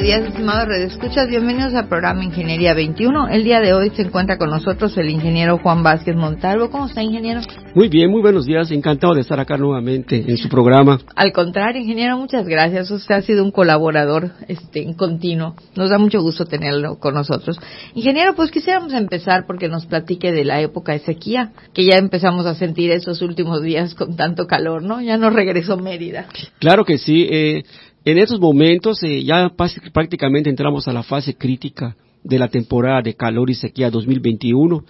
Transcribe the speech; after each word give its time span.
Buenos 0.00 0.16
días, 0.16 0.32
estimados 0.32 0.66
redescuchas. 0.66 1.28
Bienvenidos 1.28 1.74
al 1.74 1.86
programa 1.86 2.24
Ingeniería 2.24 2.72
21. 2.72 3.28
El 3.28 3.44
día 3.44 3.60
de 3.60 3.74
hoy 3.74 3.90
se 3.90 4.00
encuentra 4.00 4.38
con 4.38 4.48
nosotros 4.48 4.96
el 4.96 5.10
ingeniero 5.10 5.58
Juan 5.58 5.82
Vázquez 5.82 6.16
Montalvo. 6.16 6.70
¿Cómo 6.70 6.86
está, 6.86 7.02
ingeniero? 7.02 7.42
Muy 7.74 7.88
bien, 7.88 8.10
muy 8.10 8.22
buenos 8.22 8.46
días. 8.46 8.70
Encantado 8.70 9.12
de 9.12 9.20
estar 9.20 9.38
acá 9.38 9.58
nuevamente 9.58 10.24
en 10.26 10.38
su 10.38 10.48
programa. 10.48 11.00
Al 11.14 11.32
contrario, 11.32 11.82
ingeniero, 11.82 12.16
muchas 12.16 12.46
gracias. 12.46 12.90
Usted 12.90 13.14
ha 13.14 13.20
sido 13.20 13.44
un 13.44 13.50
colaborador 13.50 14.30
este, 14.48 14.82
en 14.82 14.94
continuo. 14.94 15.54
Nos 15.76 15.90
da 15.90 15.98
mucho 15.98 16.22
gusto 16.22 16.46
tenerlo 16.46 16.98
con 16.98 17.12
nosotros. 17.12 17.58
Ingeniero, 17.94 18.34
pues 18.34 18.50
quisiéramos 18.50 18.94
empezar 18.94 19.44
porque 19.46 19.68
nos 19.68 19.84
platique 19.84 20.32
de 20.32 20.46
la 20.46 20.62
época 20.62 20.92
de 20.92 21.00
sequía, 21.00 21.52
que 21.74 21.84
ya 21.84 21.98
empezamos 21.98 22.46
a 22.46 22.54
sentir 22.54 22.90
esos 22.90 23.20
últimos 23.20 23.62
días 23.62 23.94
con 23.94 24.16
tanto 24.16 24.46
calor, 24.46 24.82
¿no? 24.82 25.02
Ya 25.02 25.18
nos 25.18 25.34
regresó 25.34 25.76
Mérida. 25.76 26.26
Claro 26.58 26.86
que 26.86 26.96
sí. 26.96 27.28
Eh, 27.30 27.64
en 28.04 28.18
estos 28.18 28.40
momentos 28.40 29.02
eh, 29.02 29.22
ya 29.22 29.52
prácticamente 29.92 30.50
entramos 30.50 30.88
a 30.88 30.92
la 30.92 31.02
fase 31.02 31.34
crítica 31.34 31.96
de 32.22 32.38
la 32.38 32.48
temporada 32.48 33.02
de 33.02 33.14
calor 33.14 33.50
y 33.50 33.54
sequía 33.54 33.90
2021. 33.90 34.84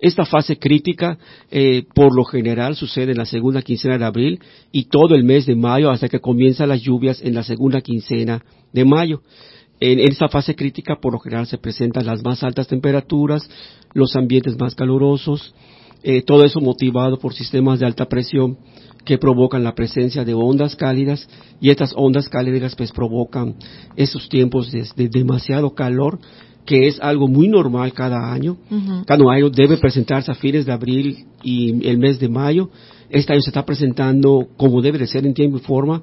Esta 0.00 0.24
fase 0.24 0.58
crítica, 0.58 1.16
eh, 1.50 1.84
por 1.94 2.14
lo 2.14 2.24
general, 2.24 2.74
sucede 2.74 3.12
en 3.12 3.18
la 3.18 3.24
segunda 3.24 3.62
quincena 3.62 3.98
de 3.98 4.04
abril 4.04 4.40
y 4.72 4.84
todo 4.84 5.14
el 5.14 5.22
mes 5.22 5.46
de 5.46 5.54
mayo 5.54 5.90
hasta 5.90 6.08
que 6.08 6.20
comienzan 6.20 6.68
las 6.68 6.82
lluvias 6.82 7.22
en 7.22 7.34
la 7.34 7.44
segunda 7.44 7.80
quincena 7.80 8.44
de 8.72 8.84
mayo. 8.84 9.22
En, 9.78 10.00
esta 10.00 10.28
fase 10.28 10.54
crítica, 10.54 10.96
por 11.00 11.12
lo 11.12 11.20
general, 11.20 11.46
se 11.46 11.58
presentan 11.58 12.06
las 12.06 12.22
más 12.22 12.42
altas 12.42 12.66
temperaturas, 12.66 13.48
los 13.94 14.14
ambientes 14.16 14.58
más 14.58 14.74
calurosos, 14.74 15.54
eh, 16.02 16.22
todo 16.22 16.44
eso 16.44 16.60
motivado 16.60 17.18
por 17.18 17.32
sistemas 17.32 17.78
de 17.78 17.86
alta 17.86 18.06
presión 18.06 18.58
que 19.04 19.18
provocan 19.18 19.64
la 19.64 19.74
presencia 19.74 20.24
de 20.24 20.34
ondas 20.34 20.76
cálidas 20.76 21.28
y 21.60 21.70
estas 21.70 21.92
ondas 21.96 22.28
cálidas 22.28 22.74
pues 22.76 22.92
provocan 22.92 23.54
esos 23.96 24.28
tiempos 24.28 24.70
de, 24.70 25.08
demasiado 25.08 25.74
calor 25.74 26.18
que 26.64 26.86
es 26.86 27.00
algo 27.00 27.26
muy 27.26 27.48
normal 27.48 27.92
cada 27.92 28.32
año. 28.32 28.56
Cada 29.04 29.24
año 29.32 29.50
debe 29.50 29.78
presentarse 29.78 30.30
a 30.30 30.34
fines 30.34 30.64
de 30.64 30.72
abril 30.72 31.26
y 31.42 31.88
el 31.88 31.98
mes 31.98 32.20
de 32.20 32.28
mayo. 32.28 32.70
Este 33.10 33.32
año 33.32 33.42
se 33.42 33.50
está 33.50 33.64
presentando 33.64 34.46
como 34.56 34.80
debe 34.80 34.98
de 34.98 35.08
ser 35.08 35.26
en 35.26 35.34
tiempo 35.34 35.56
y 35.56 35.60
forma. 35.60 36.02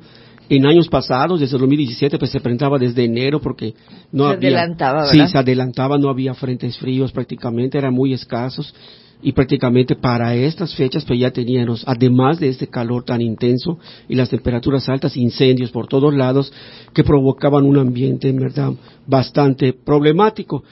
En 0.50 0.66
años 0.66 0.90
pasados, 0.90 1.40
desde 1.40 1.56
el 1.56 1.62
2017, 1.62 2.18
pues 2.18 2.32
se 2.32 2.42
presentaba 2.42 2.78
desde 2.78 3.06
enero 3.06 3.40
porque 3.40 3.74
no 4.12 4.28
se 4.28 4.34
había... 4.34 4.50
adelantaba, 4.50 5.06
Sí, 5.06 5.26
se 5.28 5.38
adelantaba, 5.38 5.98
no 5.98 6.10
había 6.10 6.34
frentes 6.34 6.78
fríos 6.78 7.12
prácticamente, 7.14 7.78
eran 7.78 7.94
muy 7.94 8.14
escasos 8.14 8.74
y 9.22 9.34
prácticamente 9.34 9.96
para 9.96 10.36
estas 10.36 10.74
fechas 10.76 11.04
pues 11.06 11.20
ya 11.20 11.32
teníamos, 11.32 11.84
además 11.86 12.40
de 12.40 12.50
este 12.50 12.68
calor 12.68 13.04
tan 13.04 13.22
intenso 13.22 13.78
y 14.08 14.16
las 14.16 14.30
temperaturas 14.30 14.88
altas, 14.88 15.18
incendios 15.18 15.72
por 15.72 15.88
todos 15.88 16.14
lados 16.14 16.52
que 16.94 17.04
provocaban 17.04 17.66
un 17.66 17.78
ambiente 17.78 18.30
en 18.30 18.38
verdad 18.38 18.74
bastante 19.06 19.74
problemático. 19.74 20.64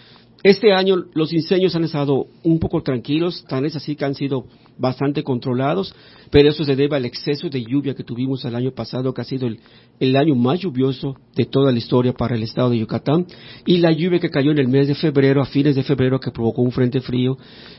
Este 0.44 0.72
año 0.72 1.06
los 1.14 1.34
incendios 1.34 1.76
han 1.76 1.84
estado 1.84 2.28
un 2.44 2.60
poco 2.60 2.84
tranquilos, 2.84 3.44
tan 3.48 3.66
es 3.66 3.76
así 3.76 3.96
que 3.96 4.06
han 4.06 4.14
sido 4.14 4.46
bastante 4.78 5.24
controlados, 5.24 5.96
pero 6.30 6.50
eso 6.50 6.64
se 6.64 6.76
debe 6.76 6.96
al 6.96 7.06
exceso 7.06 7.50
de 7.50 7.64
lluvia 7.64 7.96
que 7.96 8.04
tuvimos 8.04 8.46
el 8.46 8.54
año 8.54 8.72
pasado, 8.72 9.14
que 9.14 9.22
ha 9.22 9.24
sido 9.24 9.48
el, 9.48 10.16
año 10.16 10.36
más 10.36 10.60
lluvioso 10.60 11.16
de 11.36 11.46
toda 11.46 11.72
la 11.72 11.80
historia 11.80 12.14
para 12.14 12.36
el 12.36 12.44
estado 12.44 12.70
de 12.70 12.78
Yucatán, 12.78 13.26
y 13.66 13.78
la 13.78 13.92
lluvia 13.92 14.20
que 14.20 14.30
cayó 14.30 14.52
en 14.52 14.60
el 14.60 14.68
mes 14.68 14.88
de 14.88 14.94
febrero, 14.94 15.42
a 15.42 15.46
fines 15.46 15.76
de 15.76 15.84
febrero, 15.84 16.20
que 16.20 16.30
provocó 16.30 16.62
un 16.62 16.72
frente 16.72 17.02
frío, 17.02 17.38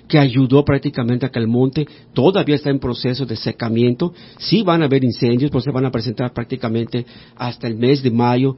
que 0.09 0.19
ayudó 0.19 0.65
prácticamente 0.65 1.27
a 1.27 1.31
que 1.31 1.38
el 1.38 1.47
monte 1.47 1.87
todavía 2.12 2.56
está 2.56 2.71
en 2.71 2.81
proceso 2.81 3.25
de 3.25 3.37
secamiento. 3.37 4.12
Sí 4.38 4.62
van 4.62 4.82
a 4.82 4.87
haber 4.87 5.05
incendios, 5.05 5.53
pero 5.53 5.61
se 5.61 5.71
van 5.71 5.87
a 5.87 5.93
presentar 5.93 6.32
prácticamente 6.32 7.06
hasta 7.37 7.69
el 7.69 7.77
mes 7.77 8.03
de 8.03 8.11
mayo, 8.11 8.56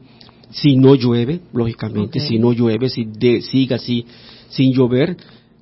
si 0.51 0.77
no 0.77 0.95
llueve, 0.95 1.41
lógicamente, 1.53 2.21
si 2.21 2.39
no 2.39 2.53
llueve, 2.53 2.89
si 2.89 3.09
siga 3.43 3.77
así 3.77 4.05
sin 4.49 4.73
llover, 4.73 5.17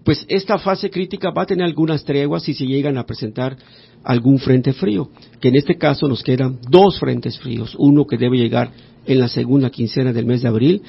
pues 0.04 0.25
esta 0.28 0.59
fase 0.59 0.88
crítica 0.88 1.31
va 1.31 1.43
a 1.43 1.47
tener 1.47 1.66
algunas 1.66 2.04
treguas 2.04 2.43
si 2.43 2.54
se 2.54 2.66
llegan 2.66 2.97
a 2.97 3.04
presentar 3.04 3.56
algún 4.04 4.38
frente 4.38 4.72
frío, 4.72 5.10
que 5.41 5.49
en 5.49 5.56
este 5.56 5.76
caso 5.76 6.09
nos 6.09 6.22
quedan 6.22 6.59
dos 6.71 6.99
frentes 6.99 7.38
fríos, 7.38 7.75
uno 7.78 8.06
que 8.06 8.16
debe 8.16 8.38
llegar 8.38 8.71
en 9.06 9.19
la 9.19 9.28
segunda 9.28 9.71
quincena 9.71 10.12
del 10.12 10.26
mes 10.26 10.43
de 10.43 10.49
abril 10.49 10.82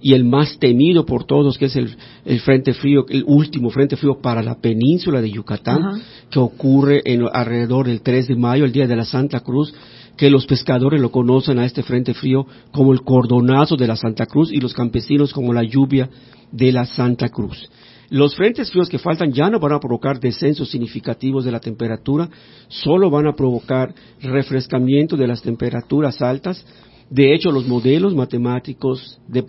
y 0.00 0.12
el 0.12 0.24
más 0.24 0.58
temido 0.58 1.06
por 1.06 1.24
todos, 1.24 1.56
que 1.56 1.66
es 1.66 1.76
el, 1.76 1.96
frente 2.40 2.74
frío, 2.74 3.06
el 3.08 3.24
último 3.26 3.70
frente 3.70 3.96
frío 3.96 4.18
para 4.20 4.42
la 4.42 4.60
península 4.60 5.20
de 5.20 5.30
Yucatán, 5.30 6.02
que 6.30 6.38
ocurre 6.38 7.00
en, 7.04 7.26
alrededor 7.32 7.86
del 7.86 8.02
3 8.02 8.28
de 8.28 8.36
mayo, 8.36 8.64
el 8.64 8.72
día 8.72 8.86
de 8.86 8.96
la 8.96 9.04
Santa 9.04 9.40
Cruz, 9.40 9.72
que 10.16 10.30
los 10.30 10.46
pescadores 10.46 11.00
lo 11.00 11.10
conocen 11.10 11.58
a 11.58 11.64
este 11.64 11.82
frente 11.82 12.14
frío 12.14 12.46
como 12.72 12.92
el 12.92 13.02
cordonazo 13.02 13.76
de 13.76 13.86
la 13.86 13.96
Santa 13.96 14.26
Cruz 14.26 14.52
y 14.52 14.60
los 14.60 14.74
campesinos 14.74 15.32
como 15.32 15.52
la 15.52 15.64
lluvia 15.64 16.08
de 16.52 16.72
la 16.72 16.86
Santa 16.86 17.28
Cruz. 17.28 17.68
Los 18.10 18.36
frentes 18.36 18.70
fríos 18.70 18.88
que 18.88 18.98
faltan 18.98 19.32
ya 19.32 19.50
no 19.50 19.58
van 19.58 19.72
a 19.72 19.80
provocar 19.80 20.20
descensos 20.20 20.70
significativos 20.70 21.44
de 21.44 21.50
la 21.50 21.60
temperatura, 21.60 22.28
solo 22.68 23.10
van 23.10 23.26
a 23.26 23.34
provocar 23.34 23.94
refrescamiento 24.20 25.16
de 25.16 25.26
las 25.26 25.42
temperaturas 25.42 26.20
altas. 26.22 26.64
De 27.10 27.34
hecho, 27.34 27.50
los 27.50 27.66
modelos 27.66 28.14
matemáticos 28.14 29.20
de, 29.26 29.42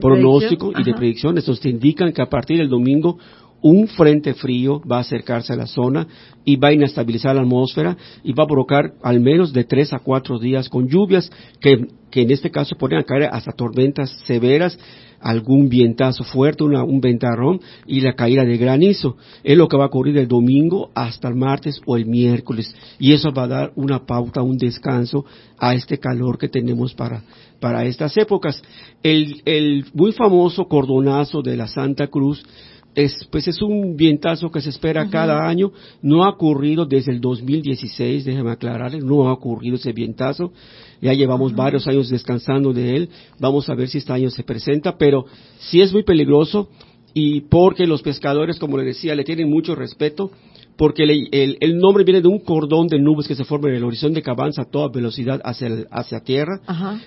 pronóstico 0.00 0.72
y 0.78 0.84
de 0.84 0.94
predicción, 0.94 1.38
estos 1.38 1.60
te 1.60 1.68
indican 1.68 2.12
que 2.12 2.22
a 2.22 2.28
partir 2.28 2.58
del 2.58 2.68
domingo 2.68 3.18
un 3.64 3.88
frente 3.88 4.34
frío 4.34 4.82
va 4.82 4.98
a 4.98 5.00
acercarse 5.00 5.50
a 5.54 5.56
la 5.56 5.66
zona 5.66 6.06
y 6.44 6.56
va 6.56 6.68
a 6.68 6.74
inestabilizar 6.74 7.34
la 7.34 7.40
atmósfera 7.40 7.96
y 8.22 8.34
va 8.34 8.44
a 8.44 8.46
provocar 8.46 8.92
al 9.02 9.20
menos 9.20 9.54
de 9.54 9.64
tres 9.64 9.94
a 9.94 10.00
cuatro 10.00 10.38
días 10.38 10.68
con 10.68 10.86
lluvias 10.86 11.32
que, 11.62 11.86
en 12.12 12.30
este 12.30 12.50
caso 12.50 12.76
podrían 12.76 13.04
caer 13.04 13.30
hasta 13.32 13.52
tormentas 13.52 14.10
severas 14.26 14.78
algún 15.18 15.70
vientazo 15.70 16.24
fuerte, 16.24 16.62
un 16.62 17.00
ventarrón 17.00 17.58
y 17.86 18.02
la 18.02 18.12
caída 18.12 18.44
de 18.44 18.58
granizo. 18.58 19.16
Es 19.42 19.56
lo 19.56 19.66
que 19.66 19.78
va 19.78 19.84
a 19.84 19.86
ocurrir 19.86 20.18
el 20.18 20.28
domingo 20.28 20.90
hasta 20.94 21.28
el 21.28 21.34
martes 21.34 21.80
o 21.86 21.96
el 21.96 22.04
miércoles. 22.04 22.76
Y 22.98 23.14
eso 23.14 23.32
va 23.32 23.44
a 23.44 23.48
dar 23.48 23.72
una 23.76 24.04
pauta, 24.04 24.42
un 24.42 24.58
descanso 24.58 25.24
a 25.58 25.74
este 25.74 25.96
calor 25.96 26.36
que 26.36 26.50
tenemos 26.50 26.92
para, 26.92 27.22
para 27.60 27.86
estas 27.86 28.14
épocas. 28.18 28.62
El, 29.02 29.40
el 29.46 29.86
muy 29.94 30.12
famoso 30.12 30.66
cordonazo 30.66 31.40
de 31.40 31.56
la 31.56 31.68
Santa 31.68 32.08
Cruz 32.08 32.44
es, 32.94 33.26
pues 33.30 33.48
es 33.48 33.60
un 33.60 33.96
vientazo 33.96 34.50
que 34.50 34.60
se 34.60 34.70
espera 34.70 35.08
cada 35.10 35.46
año. 35.46 35.72
No 36.02 36.24
ha 36.24 36.30
ocurrido 36.30 36.86
desde 36.86 37.12
el 37.12 37.20
2016, 37.20 38.24
déjeme 38.24 38.50
aclararle, 38.50 39.00
no 39.00 39.28
ha 39.28 39.32
ocurrido 39.32 39.76
ese 39.76 39.92
vientazo. 39.92 40.52
Ya 41.00 41.12
llevamos 41.12 41.54
varios 41.54 41.86
años 41.86 42.08
descansando 42.08 42.72
de 42.72 42.96
él. 42.96 43.08
Vamos 43.38 43.68
a 43.68 43.74
ver 43.74 43.88
si 43.88 43.98
este 43.98 44.12
año 44.12 44.30
se 44.30 44.42
presenta, 44.42 44.96
pero 44.96 45.26
sí 45.58 45.80
es 45.80 45.92
muy 45.92 46.04
peligroso 46.04 46.68
y 47.12 47.42
porque 47.42 47.86
los 47.86 48.02
pescadores, 48.02 48.58
como 48.58 48.76
le 48.76 48.84
decía, 48.84 49.14
le 49.14 49.24
tienen 49.24 49.48
mucho 49.48 49.74
respeto 49.74 50.30
porque 50.76 51.04
el, 51.04 51.78
nombre 51.78 52.04
viene 52.04 52.20
de 52.20 52.28
un 52.28 52.40
cordón 52.40 52.88
de 52.88 52.98
nubes 52.98 53.28
que 53.28 53.34
se 53.34 53.44
forma 53.44 53.68
en 53.68 53.76
el 53.76 53.84
horizonte 53.84 54.22
que 54.22 54.30
avanza 54.30 54.62
a 54.62 54.64
toda 54.64 54.88
velocidad 54.88 55.40
hacia, 55.44 55.68
hacia 55.90 56.20
tierra. 56.20 56.60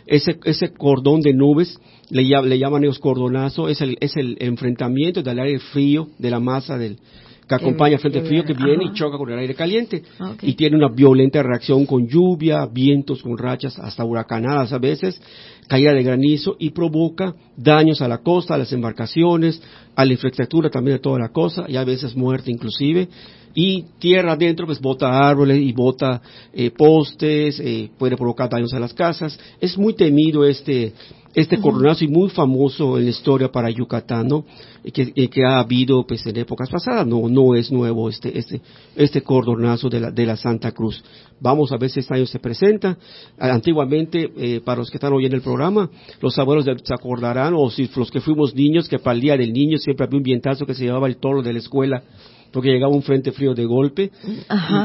Ese, 0.06 0.40
ese 0.46 0.74
cordón 0.74 1.22
de 1.22 1.34
nubes, 1.34 1.80
le, 2.10 2.24
le 2.24 2.60
llaman 2.60 2.84
ellos 2.84 3.00
cordonazo, 3.00 3.68
es 3.68 3.82
el, 3.82 3.98
es 4.00 4.16
el 4.16 4.38
enfrentamiento 4.40 5.22
del 5.22 5.40
aire 5.40 5.60
frío 5.60 6.08
de 6.18 6.30
la 6.30 6.40
masa 6.40 6.78
del, 6.78 6.98
que 7.48 7.56
acompaña 7.56 7.96
el 7.96 8.02
frente 8.02 8.22
frío 8.24 8.44
que 8.44 8.54
viene 8.54 8.86
y 8.86 8.94
choca 8.94 9.18
con 9.18 9.30
el 9.30 9.40
aire 9.40 9.56
caliente. 9.56 10.04
Y 10.42 10.54
tiene 10.54 10.76
una 10.76 10.90
violenta 10.90 11.42
reacción 11.42 11.86
con 11.86 12.08
lluvia, 12.08 12.66
vientos 12.66 13.24
con 13.24 13.38
rachas, 13.38 13.80
hasta 13.80 14.04
huracanadas 14.04 14.74
a 14.74 14.80
veces, 14.80 15.22
caída 15.68 15.94
de 15.94 16.04
granizo 16.04 16.58
y 16.60 16.72
provoca 16.72 17.34
daños 17.56 18.02
a 18.02 18.08
la 18.08 18.18
costa, 18.18 18.56
a 18.56 18.58
las 18.58 18.74
embarcaciones, 18.74 19.62
a 19.98 20.06
la 20.06 20.14
infraestructura 20.14 20.70
también 20.70 20.98
de 20.98 21.02
toda 21.02 21.18
la 21.18 21.30
costa 21.30 21.66
y 21.68 21.76
a 21.76 21.84
veces 21.84 22.16
muerte 22.16 22.52
inclusive 22.52 23.10
y 23.56 23.86
tierra 23.98 24.34
adentro 24.34 24.68
pues 24.68 24.80
bota 24.80 25.28
árboles 25.28 25.58
y 25.60 25.74
bota 25.74 26.22
eh, 26.54 26.70
postes, 26.70 27.60
eh, 27.60 27.90
puede 27.98 28.16
provocar 28.16 28.48
daños 28.48 28.72
a 28.76 28.80
las 28.80 28.94
casas. 28.94 29.40
Es 29.60 29.76
muy 29.80 29.96
temido 29.96 30.46
este 30.46 30.94
este 31.38 31.60
coronazo 31.60 32.04
y 32.04 32.08
muy 32.08 32.30
famoso 32.30 32.98
en 32.98 33.04
la 33.04 33.12
historia 33.12 33.52
para 33.52 33.70
Yucatán, 33.70 34.28
¿no? 34.28 34.44
Que, 34.92 35.12
que, 35.12 35.46
ha 35.46 35.60
habido 35.60 36.08
pues 36.08 36.26
en 36.26 36.38
épocas 36.38 36.68
pasadas, 36.68 37.06
no, 37.06 37.30
no 37.30 37.54
es 37.54 37.72
nuevo 37.72 38.10
este, 38.10 38.40
este, 38.40 38.60
este 38.96 39.22
cordonazo 39.22 39.88
de 39.88 40.00
la, 40.00 40.12
de 40.12 40.26
la 40.26 40.36
Santa 40.36 40.72
Cruz. 40.72 41.04
Vamos 41.40 41.72
a 41.72 41.78
ver 41.78 41.92
si 41.92 42.00
este 42.00 42.16
año 42.16 42.26
se 42.26 42.40
presenta. 42.40 42.98
Antiguamente, 43.38 44.32
eh, 44.38 44.62
para 44.66 44.80
los 44.80 44.90
que 44.90 44.98
están 44.98 45.14
oyendo 45.14 45.36
el 45.36 45.44
programa, 45.44 45.92
los 46.22 46.40
abuelos 46.40 46.66
se 46.66 46.94
acordarán, 46.94 47.54
o 47.56 47.70
si 47.70 47.88
los 47.96 48.10
que 48.10 48.22
fuimos 48.22 48.56
niños, 48.56 48.88
que 48.88 48.98
para 48.98 49.14
el 49.14 49.22
día 49.22 49.38
del 49.38 49.54
niño 49.54 49.78
siempre 49.88 50.06
había 50.06 50.18
un 50.18 50.24
vientazo 50.24 50.66
que 50.66 50.74
se 50.74 50.84
llevaba 50.84 51.08
el 51.08 51.16
toro 51.16 51.42
de 51.42 51.54
la 51.54 51.60
escuela 51.60 52.04
porque 52.52 52.70
llegaba 52.70 52.94
un 52.94 53.04
frente 53.04 53.32
frío 53.32 53.54
de 53.54 53.66
golpe, 53.66 54.10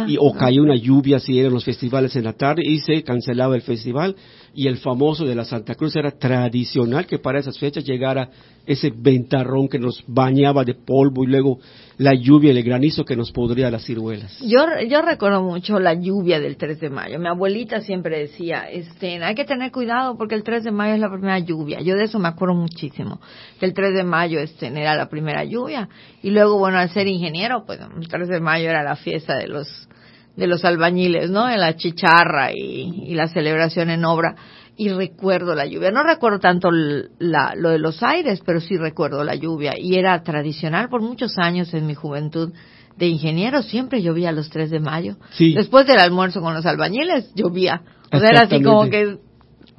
y, 0.09 0.17
o 0.19 0.33
caía 0.35 0.61
una 0.61 0.75
lluvia 0.75 1.21
si 1.21 1.39
eran 1.39 1.53
los 1.53 1.65
festivales 1.65 2.15
en 2.17 2.25
la 2.25 2.33
tarde, 2.33 2.63
y 2.65 2.81
se 2.81 3.03
cancelaba 3.05 3.55
el 3.55 3.63
festival, 3.63 4.17
y 4.55 4.69
el 4.69 4.77
famoso 4.79 5.25
de 5.25 5.35
la 5.35 5.45
Santa 5.45 5.75
Cruz 5.75 5.97
era 5.97 6.11
tradicional 6.11 7.07
que 7.07 7.19
para 7.19 7.39
esas 7.39 7.59
fechas 7.59 7.85
llegara 7.85 8.29
ese 8.67 8.93
ventarrón 8.95 9.69
que 9.69 9.79
nos 9.79 10.05
bañaba 10.07 10.65
de 10.65 10.75
polvo 10.75 11.25
y 11.25 11.27
luego 11.27 11.59
la 11.99 12.15
lluvia 12.15 12.53
y 12.53 12.59
el 12.59 12.63
granizo 12.63 13.05
que 13.05 13.17
nos 13.17 13.33
podría 13.33 13.71
las 13.71 13.85
ciruelas. 13.85 14.39
Yo, 14.41 14.65
yo 14.89 15.03
recuerdo 15.03 15.43
mucho 15.43 15.81
la 15.81 15.95
lluvia 15.95 16.39
del 16.39 16.57
3 16.57 16.81
de 16.81 16.91
mayo. 16.91 17.19
Mi 17.19 17.29
abuelita 17.29 17.81
siempre 17.81 18.19
decía, 18.19 18.69
este, 18.71 19.23
hay 19.23 19.35
que 19.35 19.45
tener 19.45 19.73
cuidado 19.73 20.17
porque 20.17 20.35
el 20.35 20.43
3 20.43 20.65
de 20.65 20.71
mayo 20.71 20.95
es 20.95 21.01
la 21.01 21.11
primera 21.11 21.39
lluvia. 21.39 21.81
Yo 21.81 21.97
de 21.97 22.05
eso 22.05 22.19
me 22.19 22.29
acuerdo 22.29 22.55
muchísimo. 22.55 23.21
Que 23.59 23.67
el 23.67 23.75
3 23.75 23.95
de 23.95 24.05
mayo 24.05 24.39
este, 24.39 24.67
era 24.69 24.95
la 24.95 25.09
primera 25.09 25.45
lluvia. 25.45 25.89
Y 26.23 26.31
luego, 26.31 26.59
bueno, 26.59 26.79
al 26.79 26.91
ser 26.91 27.09
ingeniero, 27.09 27.65
pues 27.67 27.81
el 27.81 28.09
3 28.09 28.29
de 28.29 28.41
mayo 28.41 28.69
era 28.69 28.83
la 28.83 28.97
fiesta 28.97 29.37
de 29.37 29.49
los 29.49 29.89
de 30.37 30.47
los 30.47 30.65
albañiles, 30.65 31.31
¿no? 31.31 31.49
En 31.49 31.61
la 31.61 31.77
chicharra 31.77 32.53
y, 32.53 33.05
y 33.07 33.15
la 33.15 33.29
celebración 33.29 33.91
en 33.91 34.05
obra 34.05 34.35
y 34.77 34.89
recuerdo 34.89 35.55
la 35.55 35.67
lluvia. 35.67 35.91
No 35.91 36.03
recuerdo 36.03 36.39
tanto 36.39 36.71
la, 36.71 37.55
lo 37.57 37.71
de 37.71 37.79
los 37.79 38.03
aires, 38.03 38.43
pero 38.45 38.61
sí 38.61 38.77
recuerdo 38.77 39.23
la 39.25 39.35
lluvia. 39.35 39.75
Y 39.79 39.97
era 39.97 40.23
tradicional 40.23 40.89
por 40.89 41.03
muchos 41.03 41.39
años 41.39 41.73
en 41.75 41.87
mi 41.87 41.95
juventud 41.95 42.53
de 42.97 43.07
ingeniero, 43.07 43.63
siempre 43.63 44.03
llovía 44.03 44.33
los 44.33 44.51
3 44.51 44.71
de 44.71 44.81
mayo. 44.81 45.17
Después 45.39 45.87
del 45.87 45.99
almuerzo 45.99 46.41
con 46.41 46.55
los 46.55 46.67
albañiles, 46.67 47.33
llovía. 47.35 47.83
O 48.13 48.19
sea, 48.19 48.29
era 48.29 48.43
así 48.43 48.63
como 48.63 48.89
que 48.91 49.19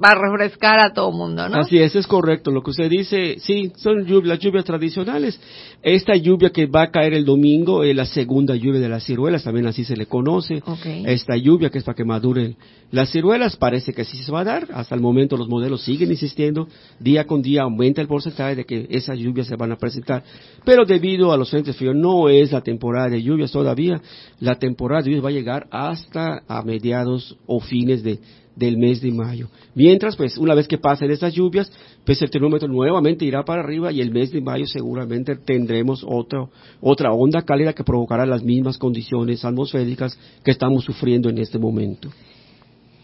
va 0.02 0.12
a 0.12 0.16
refrescar 0.16 0.80
a 0.80 0.94
todo 0.94 1.12
mundo, 1.12 1.48
¿no? 1.50 1.58
Así 1.58 1.78
es, 1.78 1.96
es 1.96 2.08
correcto. 2.08 2.52
Lo 2.52 2.62
que 2.62 2.72
usted 2.72 2.90
dice, 2.90 3.38
sí, 3.40 3.72
son 3.76 4.06
las 4.28 4.40
lluvias 4.40 4.66
tradicionales. 4.66 5.40
Esta 5.82 6.16
lluvia 6.16 6.50
que 6.50 6.66
va 6.66 6.84
a 6.84 6.92
caer 6.92 7.14
el 7.14 7.26
domingo 7.26 7.84
es 7.84 7.96
la 7.96 8.06
segunda 8.06 8.56
lluvia 8.56 8.80
de 8.80 8.90
las 8.90 9.04
ciruelas, 9.04 9.44
también 9.44 9.68
así 9.68 9.84
se 9.84 9.96
le 9.96 10.06
conoce. 10.06 10.62
Esta 11.06 11.36
lluvia 11.36 11.70
que 11.70 11.80
es 11.80 11.84
para 11.84 11.96
que 11.96 12.06
maduren 12.06 12.56
las 12.92 13.12
ciruelas, 13.12 13.58
parece 13.58 13.94
que 13.94 14.06
sí 14.06 14.18
se 14.18 14.32
va 14.32 14.42
a 14.42 14.44
dar. 14.44 14.68
Hasta 14.74 14.96
el 14.96 15.02
momento 15.02 15.36
los 15.36 15.50
modelos 15.50 15.84
siguen 15.84 16.12
insistiendo. 16.12 16.68
Día 17.00 17.26
con 17.26 17.42
día 17.42 17.64
aumenta 17.64 18.02
el 18.02 18.08
porcentaje 18.08 18.56
de 18.56 18.66
que 18.66 18.88
esas 18.90 19.18
lluvias 19.18 19.48
se 19.48 19.56
van 19.56 19.72
a 19.72 19.78
presentar. 19.78 20.24
Pero 20.64 20.86
debido 20.86 21.32
a 21.32 21.38
los 21.38 21.50
frentes 21.50 21.76
fríos, 21.76 21.96
no 21.96 22.30
es 22.30 22.52
la 22.52 22.62
temporada 22.62 23.10
de 23.10 23.22
lluvias 23.22 23.52
todavía. 23.52 24.02
La 24.40 24.56
temporada 24.56 25.02
de 25.02 25.10
lluvias 25.10 25.26
va 25.26 25.30
a 25.30 25.34
llegar 25.34 25.68
hasta 25.72 26.44
a 26.48 26.62
mediados 26.62 27.36
o 27.46 27.60
fines 27.60 28.04
de 28.04 28.20
del 28.56 28.78
mes 28.78 29.02
de 29.02 29.12
mayo. 29.12 29.50
Mientras, 29.76 30.16
pues, 30.16 30.38
una 30.38 30.54
vez 30.54 30.68
que 30.68 30.78
pasen 30.78 31.12
estas 31.12 31.34
lluvias, 31.34 31.72
pues 32.06 32.22
el 32.22 32.30
termómetro 32.30 32.68
nuevamente 32.68 33.26
irá 33.26 33.44
para 33.44 33.62
arriba 33.62 33.92
y 33.92 34.02
el 34.02 34.12
mes 34.12 34.32
de 34.32 34.42
mayo 34.42 34.66
seguramente 34.66 35.36
tendremos 35.36 36.04
otra, 36.08 36.46
otra 36.82 37.12
onda 37.12 37.42
cálida 37.42 37.74
que 37.74 37.84
provocará 37.84 38.26
las 38.26 38.44
mismas 38.44 38.78
condiciones 38.78 39.44
atmosféricas 39.44 40.18
que 40.44 40.52
estamos 40.52 40.84
sufriendo 40.84 41.30
en 41.30 41.38
este 41.38 41.58
momento. 41.58 42.10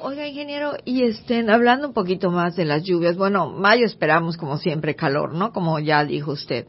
Oiga, 0.01 0.25
ingeniero, 0.25 0.75
y 0.85 1.03
estén 1.03 1.49
hablando 1.49 1.87
un 1.87 1.93
poquito 1.93 2.31
más 2.31 2.55
de 2.55 2.63
las 2.63 2.83
lluvias. 2.83 3.17
Bueno, 3.17 3.49
mayo 3.49 3.85
esperamos 3.85 4.37
como 4.37 4.57
siempre 4.57 4.95
calor, 4.95 5.33
¿no? 5.33 5.51
Como 5.51 5.77
ya 5.79 6.05
dijo 6.05 6.31
usted. 6.31 6.67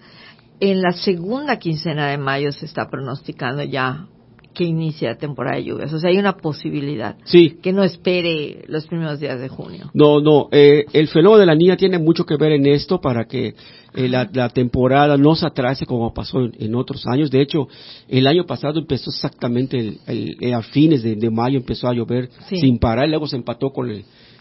En 0.59 0.83
la 0.83 0.93
segunda 0.93 1.59
quincena 1.59 2.09
de 2.09 2.19
mayo 2.19 2.51
se 2.51 2.67
está 2.67 2.89
pronosticando 2.91 3.63
ya 3.63 4.09
que 4.55 4.65
inicia 4.65 5.11
la 5.11 5.19
temporada 5.19 5.57
de 5.57 5.65
lluvias. 5.65 5.93
O 5.93 5.99
sea, 5.99 6.11
hay 6.11 6.19
una 6.19 6.37
posibilidad. 6.37 7.17
Sí. 7.25 7.59
Que 7.63 7.73
no 7.73 7.83
espere 7.83 8.65
los 8.69 8.87
primeros 8.87 9.21
días 9.21 9.41
de 9.41 9.49
junio. 9.49 9.91
No, 9.95 10.21
no. 10.21 10.49
Eh, 10.53 10.87
el 10.93 11.09
fenómeno 11.09 11.39
de 11.39 11.47
la 11.47 11.55
niña 11.55 11.77
tiene 11.77 11.99
mucho 11.99 12.25
que 12.25 12.37
ver 12.37 12.53
en 12.53 12.67
esto 12.67 13.01
para 13.01 13.27
que 13.27 13.55
eh, 13.95 14.09
la, 14.09 14.49
temporada 14.49 15.17
no 15.17 15.35
se 15.35 15.47
atrase 15.47 15.87
como 15.87 16.13
pasó 16.13 16.41
en, 16.41 16.75
otros 16.75 17.07
años. 17.07 17.31
De 17.31 17.41
hecho, 17.41 17.69
el 18.09 18.27
año 18.27 18.45
pasado 18.45 18.79
empezó 18.79 19.11
exactamente 19.11 19.99
el, 20.07 20.37
eh, 20.41 20.55
a 20.55 20.63
fines 20.63 21.03
de, 21.03 21.31
mayo 21.31 21.59
empezó 21.59 21.89
a 21.89 21.95
llover 21.95 22.31
sin 22.49 22.79
parar. 22.79 23.07
Y 23.07 23.11
luego 23.11 23.27
se 23.27 23.37
empató 23.37 23.71
con 23.71 23.91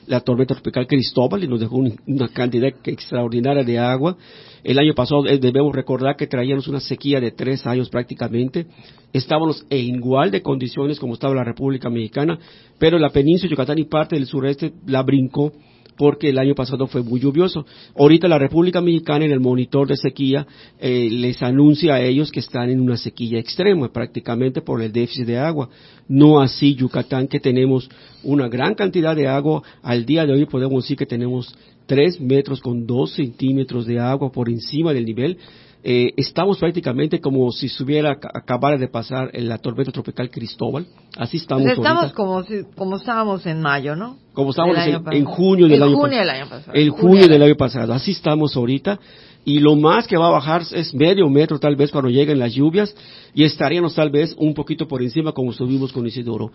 la 0.09 0.21
tormenta 0.21 0.55
tropical 0.55 0.87
Cristóbal 0.87 1.43
y 1.43 1.47
nos 1.47 1.59
dejó 1.59 1.77
una 1.77 2.27
cantidad 2.29 2.69
extraordinaria 2.83 3.63
de 3.63 3.77
agua. 3.77 4.17
El 4.63 4.79
año 4.79 4.95
pasado 4.95 5.27
eh, 5.27 5.37
debemos 5.37 5.73
recordar 5.73 6.15
que 6.15 6.25
traíamos 6.25 6.67
una 6.67 6.79
sequía 6.79 7.21
de 7.21 7.31
tres 7.31 7.65
años 7.67 7.89
prácticamente. 7.89 8.65
Estábamos 9.13 9.65
en 9.69 9.95
igual 9.95 10.31
de 10.31 10.41
condiciones 10.41 10.99
como 10.99 11.13
estaba 11.13 11.35
la 11.35 11.43
República 11.43 11.91
Mexicana, 11.91 12.39
pero 12.79 12.97
la 12.97 13.11
península 13.11 13.49
de 13.49 13.51
Yucatán 13.51 13.77
y 13.77 13.85
parte 13.85 14.15
del 14.15 14.25
sureste 14.25 14.73
la 14.87 15.03
brincó 15.03 15.51
porque 15.99 16.29
el 16.29 16.39
año 16.39 16.55
pasado 16.55 16.87
fue 16.87 17.03
muy 17.03 17.19
lluvioso. 17.19 17.65
Ahorita 17.93 18.29
la 18.29 18.39
República 18.39 18.79
Mexicana 18.79 19.25
en 19.25 19.31
el 19.31 19.41
monitor 19.41 19.85
de 19.85 19.97
sequía 19.97 20.47
eh, 20.79 21.09
les 21.11 21.43
anuncia 21.43 21.95
a 21.95 22.01
ellos 22.01 22.31
que 22.31 22.39
están 22.39 22.69
en 22.69 22.79
una 22.79 22.95
sequía 22.95 23.37
extrema 23.37 23.91
prácticamente 23.91 24.61
por 24.61 24.81
el 24.81 24.93
déficit 24.93 25.25
de 25.25 25.37
agua. 25.37 25.67
No 26.07 26.39
así 26.39 26.73
Yucatán 26.73 27.27
que 27.27 27.41
tenemos 27.41 27.89
una 28.23 28.47
gran 28.47 28.75
cantidad 28.75 29.13
de 29.13 29.27
agua. 29.27 29.61
Al 29.83 30.05
día 30.05 30.25
de 30.25 30.31
hoy 30.31 30.45
podemos 30.45 30.85
decir 30.85 30.95
que 30.95 31.05
tenemos 31.05 31.53
tres 31.85 32.17
metros 32.21 32.61
con 32.61 32.87
dos 32.87 33.11
centímetros 33.15 33.85
de 33.85 33.99
agua 33.99 34.31
por 34.31 34.47
encima 34.47 34.93
del 34.93 35.03
nivel. 35.03 35.37
Eh, 35.81 36.13
estamos 36.17 36.57
prácticamente 36.57 37.21
como 37.21 37.51
si 37.53 37.67
estuviera 37.67 38.11
acabara 38.11 38.77
de 38.77 38.89
pasar 38.89 39.31
la 39.33 39.57
tormenta 39.59 39.91
tropical 39.91 40.29
Cristóbal. 40.29 40.85
Así 41.15 41.37
estamos. 41.37 41.63
Pues 41.63 41.77
estamos 41.77 42.11
como, 42.11 42.43
como 42.75 42.97
estábamos 42.97 43.45
en 43.45 43.61
mayo, 43.61 43.95
¿no? 43.95 44.17
Como 44.33 44.49
estábamos 44.49 44.77
en, 45.11 45.23
junio 45.23 45.67
del, 45.67 45.81
año, 45.81 46.49
pasado. 46.49 46.73
El 46.73 46.89
junio 46.89 47.27
del 47.27 47.41
año 47.41 47.55
pasado. 47.55 47.93
Así 47.93 48.11
estamos 48.11 48.55
ahorita. 48.57 48.99
Y 49.45 49.59
lo 49.59 49.75
más 49.75 50.05
que 50.05 50.17
va 50.17 50.27
a 50.27 50.31
bajar 50.31 50.63
es 50.73 50.93
medio 50.93 51.29
metro 51.29 51.59
tal 51.59 51.77
vez 51.77 51.91
cuando 51.91 52.09
lleguen 52.09 52.39
las 52.39 52.53
lluvias 52.53 52.93
y 53.33 53.45
estaríamos 53.45 53.95
tal 53.95 54.09
vez 54.09 54.35
un 54.37 54.53
poquito 54.53 54.85
por 54.85 55.01
encima 55.01 55.31
como 55.31 55.51
estuvimos 55.51 55.93
con 55.93 56.05
Isidoro. 56.05 56.51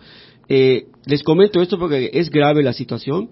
Eh, 0.47 0.85
les 1.05 1.23
comento 1.23 1.61
esto 1.61 1.79
porque 1.79 2.11
es 2.13 2.29
grave 2.29 2.61
la 2.61 2.73
situación 2.73 3.29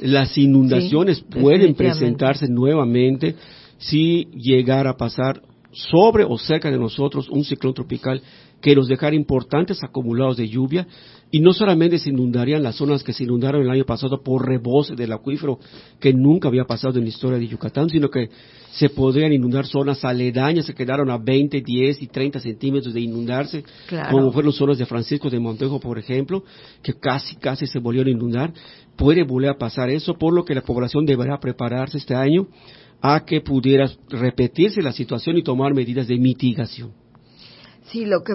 las 0.00 0.36
inundaciones 0.36 1.20
pueden 1.20 1.74
presentarse 1.74 2.48
nuevamente 2.48 3.34
si 3.78 4.28
llegara 4.32 4.90
a 4.90 4.96
pasar 4.96 5.42
sobre 5.72 6.24
o 6.24 6.38
cerca 6.38 6.70
de 6.70 6.78
nosotros 6.78 7.28
un 7.28 7.44
ciclón 7.44 7.74
tropical 7.74 8.22
que 8.60 8.74
nos 8.74 8.88
dejara 8.88 9.14
importantes 9.14 9.84
acumulados 9.84 10.38
de 10.38 10.48
lluvia 10.48 10.86
y 11.30 11.40
no 11.40 11.52
solamente 11.52 11.98
se 11.98 12.10
inundarían 12.10 12.62
las 12.62 12.76
zonas 12.76 13.02
que 13.02 13.12
se 13.12 13.24
inundaron 13.24 13.62
el 13.62 13.70
año 13.70 13.84
pasado 13.84 14.22
por 14.22 14.46
rebose 14.46 14.94
del 14.94 15.12
acuífero 15.12 15.58
que 16.00 16.14
nunca 16.14 16.48
había 16.48 16.64
pasado 16.64 16.98
en 16.98 17.04
la 17.04 17.10
historia 17.10 17.38
de 17.38 17.48
Yucatán, 17.48 17.90
sino 17.90 18.08
que 18.08 18.30
se 18.70 18.88
podrían 18.90 19.32
inundar 19.32 19.66
zonas 19.66 20.04
aledañas 20.04 20.66
que 20.66 20.74
quedaron 20.74 21.10
a 21.10 21.18
20, 21.18 21.60
10 21.60 22.02
y 22.02 22.06
30 22.06 22.40
centímetros 22.40 22.94
de 22.94 23.00
inundarse, 23.00 23.64
como 24.10 24.32
fueron 24.32 24.52
zonas 24.52 24.78
de 24.78 24.86
Francisco 24.86 25.28
de 25.28 25.40
Montejo, 25.40 25.80
por 25.80 25.98
ejemplo, 25.98 26.44
que 26.82 26.94
casi, 26.94 27.36
casi 27.36 27.66
se 27.66 27.78
volvieron 27.78 28.08
a 28.08 28.16
inundar. 28.16 28.52
Puede 28.96 29.24
volver 29.24 29.50
a 29.50 29.58
pasar 29.58 29.90
eso, 29.90 30.14
por 30.14 30.32
lo 30.32 30.44
que 30.44 30.54
la 30.54 30.62
población 30.62 31.04
deberá 31.04 31.38
prepararse 31.38 31.98
este 31.98 32.14
año 32.14 32.48
a 33.00 33.24
que 33.24 33.40
pudiera 33.40 33.88
repetirse 34.08 34.82
la 34.82 34.92
situación 34.92 35.36
y 35.36 35.42
tomar 35.42 35.74
medidas 35.74 36.08
de 36.08 36.18
mitigación. 36.18 36.92
Sí, 37.90 38.04
lo 38.04 38.22
que, 38.22 38.34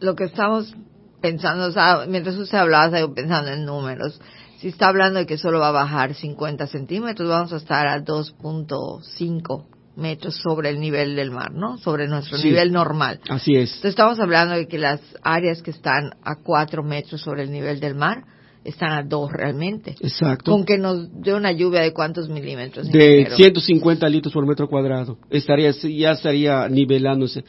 lo 0.00 0.14
que 0.14 0.24
estamos 0.24 0.74
pensando, 1.20 1.66
o 1.66 1.72
sea, 1.72 2.04
mientras 2.06 2.36
usted 2.36 2.58
hablaba, 2.58 2.86
estaba 2.86 3.14
pensando 3.14 3.50
en 3.50 3.64
números. 3.64 4.20
Si 4.58 4.68
está 4.68 4.88
hablando 4.88 5.18
de 5.18 5.26
que 5.26 5.36
solo 5.36 5.58
va 5.58 5.68
a 5.68 5.72
bajar 5.72 6.14
50 6.14 6.66
centímetros, 6.66 7.28
vamos 7.28 7.52
a 7.52 7.56
estar 7.56 7.86
a 7.86 8.02
2.5 8.02 9.66
metros 9.96 10.36
sobre 10.36 10.70
el 10.70 10.80
nivel 10.80 11.16
del 11.16 11.30
mar, 11.30 11.52
¿no? 11.52 11.78
Sobre 11.78 12.08
nuestro 12.08 12.38
nivel 12.38 12.72
normal. 12.72 13.20
Así 13.28 13.54
es. 13.54 13.70
Entonces 13.70 13.90
estamos 13.90 14.18
hablando 14.20 14.54
de 14.54 14.66
que 14.66 14.78
las 14.78 15.00
áreas 15.22 15.62
que 15.62 15.70
están 15.70 16.10
a 16.22 16.36
4 16.42 16.82
metros 16.82 17.20
sobre 17.20 17.42
el 17.42 17.50
nivel 17.50 17.80
del 17.80 17.94
mar 17.94 18.24
están 18.64 18.92
a 18.92 19.02
2 19.02 19.30
realmente. 19.32 19.94
Exacto. 20.00 20.50
Con 20.50 20.64
que 20.64 20.78
nos 20.78 21.08
dé 21.20 21.34
una 21.34 21.52
lluvia 21.52 21.82
de 21.82 21.92
cuántos 21.92 22.28
milímetros. 22.28 22.90
De 22.90 23.28
150 23.36 24.08
litros 24.08 24.32
por 24.32 24.46
metro 24.46 24.68
cuadrado. 24.68 25.18
Estaría, 25.30 25.70
ya 25.70 26.12
estaría 26.12 26.68
nivelándose. 26.68 27.44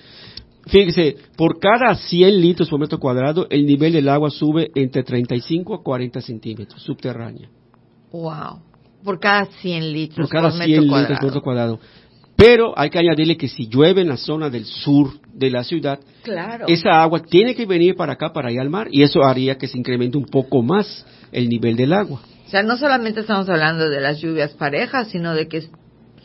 Fíjese, 0.68 1.16
por 1.38 1.60
cada 1.60 1.96
100 1.96 2.42
litros 2.42 2.70
por 2.70 2.80
metro 2.80 3.00
cuadrado, 3.00 3.48
el 3.50 3.66
nivel 3.66 3.94
del 3.94 4.10
agua 4.10 4.30
sube 4.30 4.72
entre 4.76 5.04
35 5.04 5.76
a 5.76 5.84
40 5.84 6.22
centímetros 6.22 6.82
subterránea. 6.82 7.50
Wow. 8.12 8.60
Por 9.04 9.20
cada 9.20 9.46
100 9.46 9.94
litros 9.94 10.28
por, 10.28 10.36
cada 10.36 10.52
100 10.52 10.82
litros 10.82 11.20
por 11.20 11.24
metro 11.24 11.42
cuadrado. 11.42 11.80
Pero 12.36 12.78
hay 12.78 12.90
que 12.90 13.00
añadirle 13.00 13.38
que 13.38 13.48
si 13.48 13.68
llueve 13.68 14.02
en 14.02 14.10
la 14.10 14.18
zona 14.18 14.50
del 14.50 14.66
sur 14.66 15.12
de 15.34 15.50
la 15.50 15.64
ciudad, 15.64 16.00
claro. 16.24 16.66
esa 16.68 17.02
agua 17.02 17.22
tiene 17.22 17.56
que 17.56 17.66
venir 17.66 17.96
para 17.96 18.14
acá, 18.14 18.34
para 18.34 18.52
ir 18.52 18.60
al 18.60 18.70
mar, 18.70 18.88
y 18.92 19.04
eso 19.04 19.24
haría 19.24 19.58
que 19.58 19.68
se 19.68 19.78
incremente 19.78 20.18
un 20.18 20.26
poco 20.26 20.62
más 20.62 21.06
el 21.32 21.48
nivel 21.48 21.76
del 21.76 21.94
agua. 21.94 22.22
O 22.46 22.50
sea, 22.50 22.62
no 22.62 22.78
solamente 22.78 23.22
estamos 23.22 23.50
hablando 23.50 23.90
de 23.90 24.02
las 24.02 24.20
lluvias 24.20 24.54
parejas, 24.54 25.08
sino 25.10 25.34
de 25.34 25.48
que, 25.48 25.64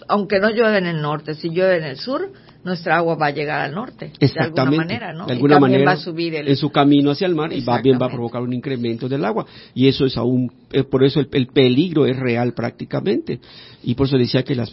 aunque 0.09 0.41
no 0.41 0.51
llueve 0.51 0.79
en 0.79 0.87
el 0.87 1.01
norte, 1.01 1.35
si 1.35 1.51
llueve 1.51 1.79
en 1.79 1.85
el 1.85 1.97
sur, 1.97 2.33
nuestra 2.63 2.99
agua 2.99 3.15
va 3.15 3.27
a 3.27 3.31
llegar 3.31 3.61
al 3.63 3.75
norte. 3.75 4.13
De 4.21 4.29
alguna 4.39 4.71
manera, 4.71 5.13
¿no? 5.13 5.27
De 5.27 5.33
alguna 5.33 5.59
manera. 5.59 5.85
Va 5.85 5.93
a 5.93 5.97
subir 5.97 6.35
en 6.35 6.57
su 6.57 6.71
camino 6.71 7.11
hacia 7.11 7.27
el 7.27 7.35
mar 7.35 7.53
y 7.53 7.61
va 7.61 7.81
bien 7.81 7.99
va 8.01 8.07
a 8.07 8.11
provocar 8.11 8.43
un 8.43 8.53
incremento 8.53 9.09
del 9.09 9.25
agua. 9.25 9.47
Y 9.75 9.89
eso 9.89 10.05
es 10.05 10.17
aún, 10.17 10.53
eh, 10.73 10.85
por 10.85 11.05
eso 11.05 11.21
el, 11.21 11.47
peligro 11.47 12.07
es 12.07 12.17
real 12.17 12.53
prácticamente. 12.53 13.41
Y 13.83 13.95
por 13.95 14.07
eso 14.07 14.19
decía 14.19 14.43
que 14.43 14.55
la, 14.55 14.67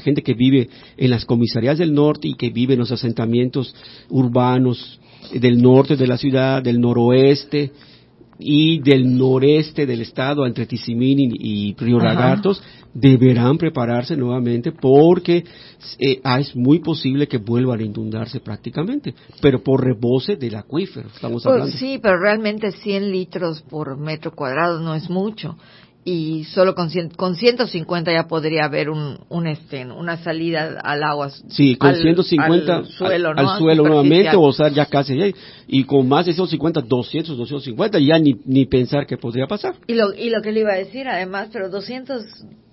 gente 0.00 0.22
que 0.22 0.34
vive 0.34 0.68
en 0.96 1.10
las 1.10 1.24
comisarías 1.24 1.78
del 1.78 1.92
norte 1.92 2.28
y 2.28 2.34
que 2.34 2.50
vive 2.50 2.74
en 2.74 2.80
los 2.80 2.92
asentamientos 2.92 3.74
urbanos, 4.08 5.00
del 5.32 5.60
norte 5.60 5.96
de 5.96 6.06
la 6.06 6.18
ciudad, 6.18 6.62
del 6.62 6.80
noroeste, 6.80 7.72
y 8.38 8.80
del 8.80 9.16
noreste 9.16 9.86
del 9.86 10.02
estado, 10.02 10.46
entre 10.46 10.66
Tizimín 10.66 11.18
y, 11.38 11.74
Río 11.78 11.98
Lagartos, 11.98 12.62
deberán 12.92 13.58
prepararse 13.58 14.16
nuevamente 14.16 14.72
porque 14.72 15.44
eh, 15.98 16.20
ah, 16.24 16.40
es 16.40 16.54
muy 16.54 16.78
posible 16.78 17.26
que 17.26 17.38
vuelvan 17.38 17.80
a 17.80 17.84
inundarse 17.84 18.40
prácticamente, 18.40 19.14
pero 19.40 19.62
por 19.62 19.84
rebose 19.84 20.36
del 20.36 20.54
acuífero, 20.56 21.08
estamos 21.08 21.42
pues 21.42 21.52
hablando. 21.52 21.76
sí, 21.76 21.98
pero 22.02 22.18
realmente 22.18 22.70
100 22.70 23.10
litros 23.10 23.62
por 23.62 23.98
metro 23.98 24.32
cuadrado 24.32 24.80
no 24.80 24.94
es 24.94 25.10
mucho 25.10 25.56
y 26.04 26.44
solo 26.44 26.74
con, 26.74 26.90
con 27.16 27.34
150 27.34 28.12
ya 28.12 28.28
podría 28.28 28.66
haber 28.66 28.90
un, 28.90 29.18
un 29.30 29.46
este, 29.46 29.86
una 29.86 30.18
salida 30.18 30.78
al 30.82 31.02
agua. 31.02 31.30
Sí, 31.48 31.76
con 31.76 31.94
150 31.94 32.76
al 32.76 32.86
suelo, 32.86 33.32
al, 33.34 33.58
suelo 33.58 33.84
nuevamente, 33.84 34.36
o 34.36 34.52
sea, 34.52 34.68
ya 34.68 34.84
casi. 34.84 35.34
Y 35.66 35.84
con 35.84 36.06
más 36.06 36.26
de 36.26 36.34
150, 36.34 36.82
200, 36.82 37.38
250, 37.38 37.98
ya 38.00 38.18
ni, 38.18 38.36
ni 38.44 38.66
pensar 38.66 39.06
que 39.06 39.16
podría 39.16 39.46
pasar. 39.46 39.76
Y 39.86 39.94
lo, 39.94 40.12
y 40.12 40.28
lo 40.28 40.42
que 40.42 40.52
le 40.52 40.60
iba 40.60 40.72
a 40.72 40.76
decir, 40.76 41.08
además, 41.08 41.48
pero 41.50 41.70
200, 41.70 42.22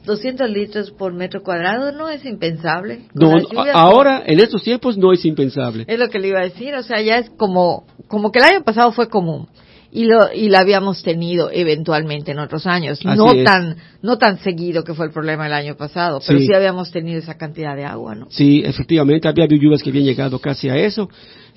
200 0.06 0.50
litros 0.50 0.92
por 0.92 1.14
metro 1.14 1.42
cuadrado 1.42 1.94
no 1.94 2.10
es 2.10 2.26
impensable. 2.26 3.04
No, 3.14 3.34
ahora, 3.74 4.24
en 4.26 4.42
estos 4.42 4.62
tiempos, 4.64 4.98
no 4.98 5.14
es 5.14 5.24
impensable. 5.24 5.86
Es 5.88 5.98
lo 5.98 6.10
que 6.10 6.20
le 6.20 6.28
iba 6.28 6.40
a 6.40 6.44
decir, 6.44 6.76
o 6.76 6.84
sea, 6.84 7.02
ya 7.02 7.20
es 7.20 7.30
como, 7.38 7.86
como 8.10 8.30
que 8.32 8.40
el 8.40 8.46
año 8.46 8.64
pasado 8.64 8.92
fue 8.92 9.08
común 9.08 9.48
y 9.91 10.05
lo 10.05 10.33
y 10.33 10.50
la 10.50 10.60
habíamos 10.60 11.03
tenido 11.03 11.50
eventualmente 11.51 12.31
en 12.31 12.39
otros 12.39 12.65
años. 12.65 13.03
No 13.03 13.33
tan 13.43 13.77
no 14.01 14.17
tan 14.17 14.39
seguido 14.39 14.83
que 14.83 14.93
fue 14.93 15.05
el 15.05 15.12
problema 15.12 15.48
el 15.48 15.53
año 15.53 15.75
pasado 15.75 16.19
pero 16.25 16.39
sí. 16.39 16.53
habíamos 16.53 16.91
tenido 16.91 17.19
esa 17.19 17.38
cantidad 17.38 17.75
de 17.75 17.86
agua 17.86 18.15
no 18.15 18.27
sí 18.29 18.63
efectivamente 18.65 19.27
había 19.27 19.45
lluvias 19.45 19.83
que 19.83 19.89
habían 19.89 20.05
llegado 20.05 20.39
casi 20.39 20.69
a 20.69 20.77
eso. 20.77 21.10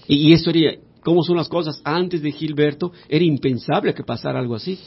Y, 0.06 0.28
y 0.28 0.32
esto 0.32 0.50
era 0.50 0.72
cómo 1.02 1.22
son 1.22 1.36
las 1.36 1.48
cosas 1.48 1.80
antes 1.84 2.22
de 2.22 2.32
Gilberto 2.32 2.92
era 3.08 3.24
impensable 3.24 3.94
que 3.94 4.02
pasara 4.02 4.40
algo 4.40 4.56
así 4.56 4.78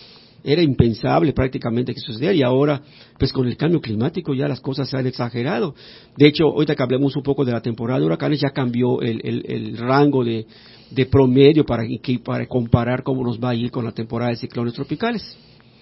era 0.44 0.62
impensable 0.62 1.34
prácticamente 1.34 1.94
que 1.94 2.00
sucediera 2.00 2.34
y 2.34 2.44
ahora, 2.44 2.82
pues 3.18 3.34
con 3.34 3.48
el 3.48 3.58
cambio 3.58 3.82
climático 3.82 4.34
ya 4.34 4.48
las 4.48 4.62
cosas 4.62 4.90
se 4.90 4.98
han 4.98 5.08
exagerado. 5.08 5.76
De 6.16 6.28
hecho, 6.28 6.46
ahorita 6.46 6.76
que 6.76 6.84
hablemos 6.84 7.16
un 7.16 7.24
poco 7.24 7.44
de 7.46 7.52
la 7.52 7.62
temporada 7.62 8.00
de 8.00 8.06
huracanes, 8.06 8.42
ya 8.42 8.52
cambió 8.52 9.02
el, 9.02 9.22
el, 9.24 9.78
rango 9.78 10.24
de, 10.24 10.46
de 10.92 11.06
promedio 11.06 11.66
para, 11.66 11.84
para 12.24 12.46
comparar 12.48 13.04
cómo 13.04 13.24
nos 13.24 13.40
va 13.40 13.50
a 13.50 13.56
ir 13.56 13.72
con 13.72 13.86
la 13.86 13.92
temporada 13.92 14.32
de 14.32 14.38
ciclones 14.38 14.74
tropicales. 14.74 15.38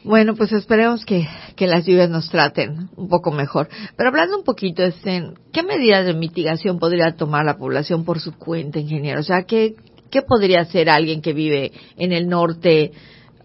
Bueno, 0.05 0.35
pues 0.35 0.51
esperemos 0.51 1.03
que, 1.03 1.27
que 1.55 1.65
las 1.65 1.83
lluvias 1.83 2.11
nos 2.11 2.29
traten 2.29 2.89
un 2.95 3.09
poco 3.09 3.31
mejor. 3.31 3.69
Pero 3.97 4.09
hablando 4.09 4.37
un 4.37 4.43
poquito, 4.43 4.83
este, 4.83 5.31
¿qué 5.51 5.63
medidas 5.63 6.05
de 6.05 6.13
mitigación 6.13 6.77
podría 6.77 7.15
tomar 7.15 7.43
la 7.43 7.57
población 7.57 8.05
por 8.05 8.19
su 8.19 8.37
cuenta, 8.37 8.77
ingeniero? 8.77 9.19
O 9.21 9.23
sea, 9.23 9.43
¿qué, 9.47 9.73
qué 10.11 10.21
podría 10.21 10.61
hacer 10.61 10.91
alguien 10.91 11.21
que 11.21 11.33
vive 11.33 11.71
en 11.97 12.11
el 12.11 12.27
norte 12.27 12.91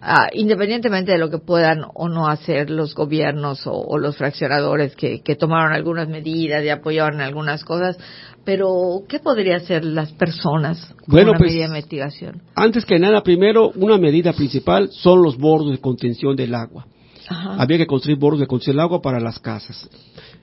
Ah, 0.02 0.28
independientemente 0.32 1.12
de 1.12 1.18
lo 1.18 1.28
que 1.28 1.36
puedan 1.38 1.82
o 1.94 2.08
no 2.08 2.26
hacer 2.26 2.70
los 2.70 2.94
gobiernos 2.94 3.66
o, 3.66 3.98
los 3.98 4.16
fraccionadores 4.16 4.96
que, 4.96 5.20
tomaron 5.38 5.74
algunas 5.74 6.08
medidas 6.08 6.64
y 6.64 6.70
apoyaron 6.70 7.20
algunas 7.20 7.64
cosas, 7.64 7.98
pero 8.42 9.02
¿qué 9.06 9.18
podría 9.18 9.56
hacer 9.56 9.84
las 9.84 10.10
personas 10.12 10.94
con 11.06 11.20
una 11.20 11.36
pues, 11.36 11.50
medida 11.50 11.68
de 11.68 11.74
mitigación? 11.74 12.42
Antes 12.54 12.86
que 12.86 12.98
nada, 12.98 13.22
primero, 13.22 13.72
una 13.74 13.98
medida 13.98 14.32
principal 14.32 14.88
son 14.90 15.22
los 15.22 15.36
bordos 15.36 15.72
de 15.72 15.78
contención 15.78 16.34
del 16.34 16.54
agua. 16.54 16.86
Había 17.28 17.76
que 17.76 17.86
construir 17.86 18.18
bordos 18.18 18.40
de 18.40 18.46
contención 18.46 18.76
del 18.76 18.84
agua 18.84 19.02
para 19.02 19.20
las 19.20 19.38
casas. 19.38 19.88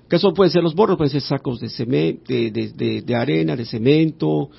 ¿Qué 0.07 0.19
son? 0.19 0.35
Pueden 0.35 0.51
ser 0.51 0.61
los 0.61 0.75
bordos, 0.75 0.97
pueden 0.97 1.11
ser 1.11 1.21
sacos 1.21 1.59
de, 1.59 2.19
de, 2.27 3.01
de 3.01 3.15
arena, 3.15 3.55
de 3.55 3.65
cemento, 3.65 4.51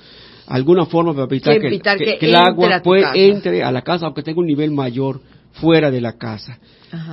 alguna 0.49 0.85
forma 0.85 1.13
para 1.13 1.25
evitar, 1.25 1.97
que, 1.97 2.17
el 2.21 2.35
agua 2.35 2.81
entre 3.13 3.63
a 3.63 3.71
la 3.71 3.83
casa, 3.83 4.07
aunque 4.07 4.23
tenga 4.23 4.39
un 4.41 4.47
nivel 4.47 4.71
mayor 4.71 5.21
fuera 5.53 5.91
de 5.91 6.01
la 6.01 6.17
casa. 6.17 6.59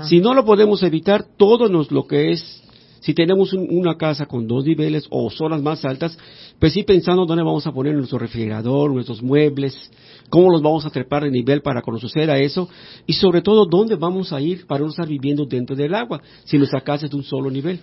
Si 0.04 0.20
no 0.20 0.34
lo 0.34 0.44
podemos 0.44 0.82
evitar, 0.82 1.24
todo 1.36 1.68
nos, 1.68 1.92
lo 1.92 2.06
que 2.06 2.32
es, 2.32 2.62
si 3.00 3.12
tenemos 3.12 3.52
una 3.52 3.96
casa 3.96 4.24
con 4.24 4.46
dos 4.46 4.64
niveles 4.64 5.06
o 5.10 5.30
zonas 5.30 5.60
más 5.60 5.84
altas, 5.84 6.18
pues 6.58 6.72
sí 6.72 6.82
pensando 6.82 7.26
dónde 7.26 7.44
vamos 7.44 7.66
a 7.66 7.72
poner 7.72 7.94
nuestro 7.94 8.18
refrigerador, 8.18 8.90
nuestros 8.90 9.22
muebles, 9.22 9.90
cómo 10.30 10.50
los 10.50 10.62
vamos 10.62 10.86
a 10.86 10.90
trepar 10.90 11.24
de 11.24 11.30
nivel 11.30 11.60
para 11.60 11.82
cuando 11.82 12.00
suceda 12.00 12.38
eso, 12.38 12.70
y 13.06 13.12
sobre 13.12 13.42
todo 13.42 13.66
dónde 13.66 13.96
vamos 13.96 14.32
a 14.32 14.40
ir 14.40 14.66
para 14.66 14.82
no 14.82 14.88
estar 14.88 15.06
viviendo 15.06 15.44
dentro 15.44 15.76
del 15.76 15.94
agua, 15.94 16.22
si 16.44 16.56
nuestra 16.56 16.80
casa 16.80 17.04
es 17.04 17.10
de 17.10 17.18
un 17.18 17.24
solo 17.24 17.50
nivel. 17.50 17.80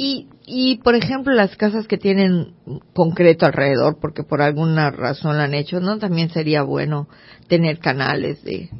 Y, 0.00 0.28
y, 0.46 0.76
por 0.76 0.94
ejemplo, 0.94 1.34
las 1.34 1.56
casas 1.56 1.88
que 1.88 1.98
tienen 1.98 2.54
concreto 2.94 3.46
alrededor, 3.46 3.98
porque 4.00 4.22
por 4.22 4.40
alguna 4.40 4.92
razón 4.92 5.36
lo 5.36 5.42
han 5.42 5.54
hecho, 5.54 5.80
¿no? 5.80 5.98
También 5.98 6.30
sería 6.30 6.62
bueno 6.62 7.08
tener 7.48 7.80
canales 7.80 8.44
de... 8.44 8.70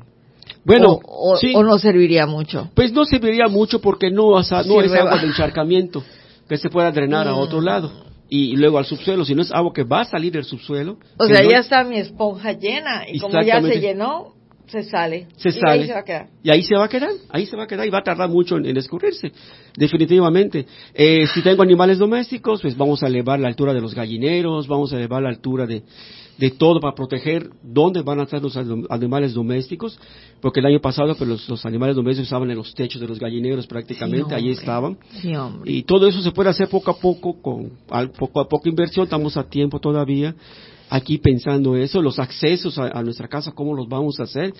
Bueno, 0.64 1.00
o, 1.02 1.62
no 1.64 1.78
serviría 1.80 2.26
mucho. 2.26 2.70
Pues 2.74 2.92
no 2.92 3.04
serviría 3.04 3.48
mucho 3.48 3.80
porque 3.80 4.10
no, 4.10 4.30
no 4.30 4.40
es 4.40 4.52
agua 4.52 5.18
de 5.18 5.26
encharcamiento 5.26 6.04
que 6.48 6.56
se 6.56 6.70
pueda 6.70 6.92
drenar 6.92 7.26
a 7.26 7.34
otro 7.34 7.60
mm. 7.60 7.64
lado 7.64 8.08
y, 8.28 8.56
luego 8.56 8.78
al 8.78 8.84
subsuelo, 8.84 9.24
si 9.24 9.34
no 9.34 9.42
es 9.42 9.50
agua 9.50 9.72
que 9.74 9.84
va 9.84 10.02
a 10.02 10.04
salir 10.04 10.32
del 10.32 10.44
subsuelo. 10.44 10.98
O 11.18 11.26
sea, 11.26 11.42
ya 11.42 11.58
está 11.58 11.82
mi 11.84 11.98
esponja 11.98 12.52
llena 12.52 13.04
y 13.10 13.18
como 13.18 13.42
ya 13.42 13.60
se 13.60 13.80
llenó, 13.80 14.34
se 14.68 14.82
sale. 14.82 15.26
Se 15.36 15.48
y 15.48 15.52
sale. 15.52 15.82
Ahí 15.82 15.86
se 15.86 15.92
va 15.92 16.00
a 16.00 16.04
quedar. 16.04 16.28
Y 16.42 16.50
ahí 16.50 16.62
se 16.62 16.76
va 16.76 16.84
a 16.84 16.88
quedar, 16.88 17.10
ahí 17.30 17.46
se 17.46 17.56
va 17.56 17.64
a 17.64 17.66
quedar 17.66 17.86
y 17.86 17.90
va 17.90 17.98
a 17.98 18.02
tardar 18.02 18.28
mucho 18.28 18.56
en, 18.56 18.76
escurrirse, 18.76 19.32
definitivamente. 19.76 20.66
Eh, 20.94 21.26
si 21.34 21.42
tengo 21.42 21.62
animales 21.62 21.98
domésticos, 21.98 22.62
pues 22.62 22.76
vamos 22.76 23.02
a 23.02 23.06
elevar 23.06 23.40
la 23.40 23.48
altura 23.48 23.72
de 23.72 23.80
los 23.80 23.94
gallineros, 23.94 24.68
vamos 24.68 24.92
a 24.92 24.96
elevar 24.96 25.22
la 25.22 25.30
altura 25.30 25.66
de, 25.66 25.82
de 26.38 26.50
todo 26.50 26.80
para 26.80 26.94
proteger 26.94 27.50
dónde 27.62 28.02
van 28.02 28.20
a 28.20 28.24
estar 28.24 28.42
los 28.42 28.56
animales 28.90 29.34
domésticos, 29.34 29.98
porque 30.40 30.60
el 30.60 30.66
año 30.66 30.80
pasado 30.80 31.14
pues, 31.16 31.48
los, 31.48 31.66
animales 31.66 31.96
domésticos 31.96 32.26
estaban 32.26 32.50
en 32.50 32.56
los 32.56 32.74
techos 32.74 33.00
de 33.00 33.08
los 33.08 33.18
gallineros 33.18 33.66
prácticamente, 33.66 34.34
ahí 34.34 34.50
estaban. 34.50 34.98
y 35.64 35.82
todo 35.82 36.06
eso 36.06 36.22
se 36.22 36.30
puede 36.30 36.50
hacer 36.50 36.68
poco 36.68 36.90
a 36.90 36.98
poco, 36.98 37.40
con 37.42 37.72
poco 38.18 38.40
a 38.40 38.48
poco 38.48 38.68
inversión, 38.68 39.04
estamos 39.04 39.36
a 39.36 39.48
tiempo 39.48 39.80
todavía 39.80 40.34
aquí 40.90 41.18
pensando 41.18 41.76
eso, 41.76 42.02
los 42.02 42.18
accesos 42.18 42.78
a, 42.78 43.02
nuestra 43.02 43.28
casa, 43.28 43.52
cómo 43.52 43.74
los 43.74 43.88
vamos 43.88 44.18
a 44.20 44.24
hacer, 44.24 44.52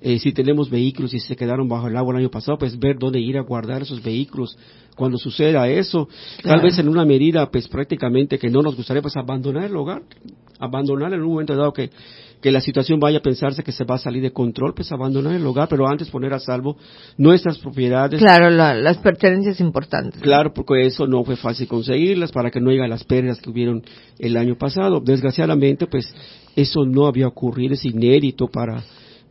eh, 0.00 0.18
si 0.18 0.32
tenemos 0.32 0.70
vehículos 0.70 1.14
y 1.14 1.20
se 1.20 1.36
quedaron 1.36 1.68
bajo 1.68 1.88
el 1.88 1.96
agua 1.96 2.14
el 2.14 2.20
año 2.20 2.30
pasado, 2.30 2.58
pues 2.58 2.78
ver 2.78 2.98
dónde 2.98 3.20
ir 3.20 3.38
a 3.38 3.42
guardar 3.42 3.82
esos 3.82 4.02
vehículos 4.02 4.56
cuando 4.94 5.18
suceda 5.18 5.68
eso, 5.68 6.08
tal 6.42 6.60
vez 6.60 6.78
en 6.78 6.88
una 6.88 7.04
medida 7.04 7.50
pues 7.50 7.68
prácticamente 7.68 8.38
que 8.38 8.50
no 8.50 8.62
nos 8.62 8.76
gustaría 8.76 9.02
pues 9.02 9.16
abandonar 9.16 9.64
el 9.64 9.76
hogar, 9.76 10.02
abandonar 10.58 11.12
en 11.12 11.22
un 11.22 11.32
momento 11.32 11.56
dado 11.56 11.72
que 11.72 11.90
que 12.44 12.52
la 12.52 12.60
situación 12.60 13.00
vaya 13.00 13.20
a 13.20 13.22
pensarse 13.22 13.62
que 13.62 13.72
se 13.72 13.84
va 13.84 13.94
a 13.94 13.98
salir 13.98 14.22
de 14.22 14.30
control, 14.30 14.74
pues 14.74 14.92
abandonar 14.92 15.32
el 15.34 15.46
hogar, 15.46 15.66
pero 15.66 15.88
antes 15.88 16.10
poner 16.10 16.34
a 16.34 16.38
salvo 16.38 16.76
nuestras 17.16 17.56
propiedades. 17.56 18.20
Claro, 18.20 18.50
las 18.50 18.98
pertenencias 18.98 19.60
importantes. 19.60 20.20
Claro, 20.20 20.52
porque 20.52 20.84
eso 20.84 21.06
no 21.06 21.24
fue 21.24 21.36
fácil 21.36 21.66
conseguirlas 21.66 22.32
para 22.32 22.50
que 22.50 22.60
no 22.60 22.68
haya 22.68 22.86
las 22.86 23.02
pérdidas 23.02 23.40
que 23.40 23.48
hubieron 23.48 23.82
el 24.18 24.36
año 24.36 24.56
pasado. 24.56 25.00
Desgraciadamente, 25.00 25.86
pues 25.86 26.14
eso 26.54 26.84
no 26.84 27.06
había 27.06 27.28
ocurrido, 27.28 27.72
es 27.72 27.84
inédito 27.86 28.46
para 28.48 28.84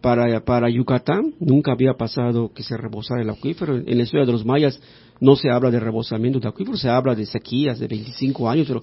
para, 0.03 0.43
para 0.43 0.69
Yucatán, 0.69 1.33
nunca 1.39 1.71
había 1.71 1.93
pasado 1.93 2.51
que 2.53 2.61
se 2.61 2.75
rebosara 2.75 3.21
el 3.21 3.29
acuífero. 3.29 3.77
En 3.77 3.97
la 3.97 4.03
historia 4.03 4.25
de 4.25 4.33
los 4.33 4.43
mayas 4.45 4.77
no 5.21 5.37
se 5.37 5.49
habla 5.49 5.71
de 5.71 5.79
rebosamiento 5.79 6.41
de 6.41 6.49
acuífero, 6.49 6.75
se 6.75 6.89
habla 6.89 7.15
de 7.15 7.25
sequías 7.25 7.79
de 7.79 7.87
25 7.87 8.49
años, 8.49 8.67
pero 8.67 8.81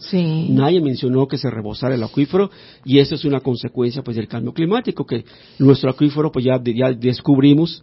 nadie 0.49 0.81
mencionó 0.81 1.29
que 1.29 1.37
se 1.37 1.51
rebosara 1.51 1.95
el 1.95 2.03
acuífero 2.03 2.51
y 2.87 3.01
eso 3.01 3.17
es 3.17 3.27
una 3.27 3.41
consecuencia 3.41 4.01
pues 4.03 4.17
del 4.17 4.29
cambio 4.29 4.55
climático, 4.55 5.05
que 5.05 5.27
nuestro 5.59 5.91
acuífero 5.91 6.33
pues 6.33 6.47
ya, 6.47 6.59
ya 6.65 6.91
descubrimos 6.91 7.83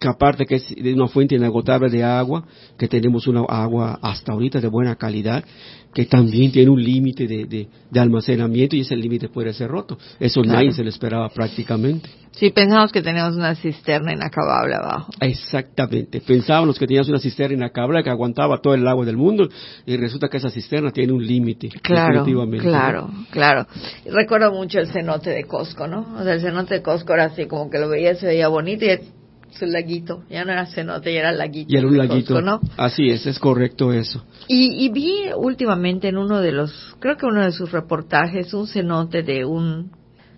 que 0.00 0.08
aparte 0.08 0.46
que 0.46 0.56
es 0.56 0.74
de 0.74 0.94
una 0.94 1.08
fuente 1.08 1.34
inagotable 1.34 1.90
de 1.90 2.02
agua, 2.02 2.44
que 2.78 2.88
tenemos 2.88 3.26
una 3.26 3.40
agua 3.40 3.98
hasta 4.00 4.32
ahorita 4.32 4.58
de 4.58 4.68
buena 4.68 4.96
calidad, 4.96 5.44
que 5.92 6.06
también 6.06 6.50
tiene 6.52 6.70
un 6.70 6.82
límite 6.82 7.26
de, 7.26 7.44
de, 7.44 8.00
almacenamiento 8.00 8.76
y 8.76 8.80
ese 8.80 8.96
límite 8.96 9.28
puede 9.28 9.52
ser 9.52 9.68
roto. 9.68 9.98
Eso 10.18 10.42
nadie 10.42 10.72
se 10.72 10.82
lo 10.82 10.88
esperaba 10.88 11.28
prácticamente. 11.28 12.08
Sí, 12.30 12.50
pensamos 12.50 12.92
que 12.92 13.02
teníamos 13.02 13.36
una 13.36 13.54
cisterna 13.56 14.12
inacabable 14.14 14.76
abajo. 14.76 15.10
Exactamente. 15.20 16.20
Pensábamos 16.20 16.78
que 16.78 16.86
teníamos 16.86 17.08
una 17.08 17.18
cisterna 17.18 17.56
inacabable 17.56 18.02
que 18.04 18.10
aguantaba 18.10 18.58
todo 18.62 18.74
el 18.74 18.86
agua 18.86 19.04
del 19.04 19.16
mundo 19.16 19.48
y 19.84 19.96
resulta 19.96 20.28
que 20.28 20.38
esa 20.38 20.48
cisterna 20.48 20.92
tiene 20.92 21.12
un 21.12 21.26
límite. 21.26 21.68
Claro, 21.82 22.24
claro, 22.62 23.10
claro. 23.30 23.66
Recuerdo 24.06 24.52
mucho 24.52 24.78
el 24.78 24.86
cenote 24.86 25.30
de 25.30 25.44
Costco, 25.44 25.88
¿no? 25.88 26.06
O 26.18 26.22
sea, 26.22 26.34
el 26.34 26.40
cenote 26.40 26.74
de 26.74 26.82
Costco 26.82 27.12
era 27.12 27.24
así 27.24 27.46
como 27.46 27.68
que 27.68 27.78
lo 27.78 27.88
veía, 27.88 28.14
se 28.14 28.26
veía 28.26 28.48
bonito 28.48 28.86
y 28.86 29.19
su 29.52 29.66
laguito, 29.66 30.24
ya 30.30 30.44
no 30.44 30.52
era 30.52 30.66
cenote, 30.66 31.12
ya 31.12 31.20
era 31.20 31.32
laguito. 31.32 31.72
Y 31.72 31.76
era 31.76 31.86
un 31.86 31.98
laguito, 31.98 32.40
¿no? 32.40 32.60
Así 32.76 33.10
es, 33.10 33.26
es 33.26 33.38
correcto 33.38 33.92
eso. 33.92 34.24
Y, 34.48 34.84
y, 34.84 34.88
vi 34.90 35.30
últimamente 35.36 36.08
en 36.08 36.18
uno 36.18 36.40
de 36.40 36.52
los, 36.52 36.72
creo 36.98 37.16
que 37.16 37.26
uno 37.26 37.44
de 37.44 37.52
sus 37.52 37.72
reportajes, 37.72 38.54
un 38.54 38.66
cenote 38.66 39.22
de 39.22 39.44
un, 39.44 39.92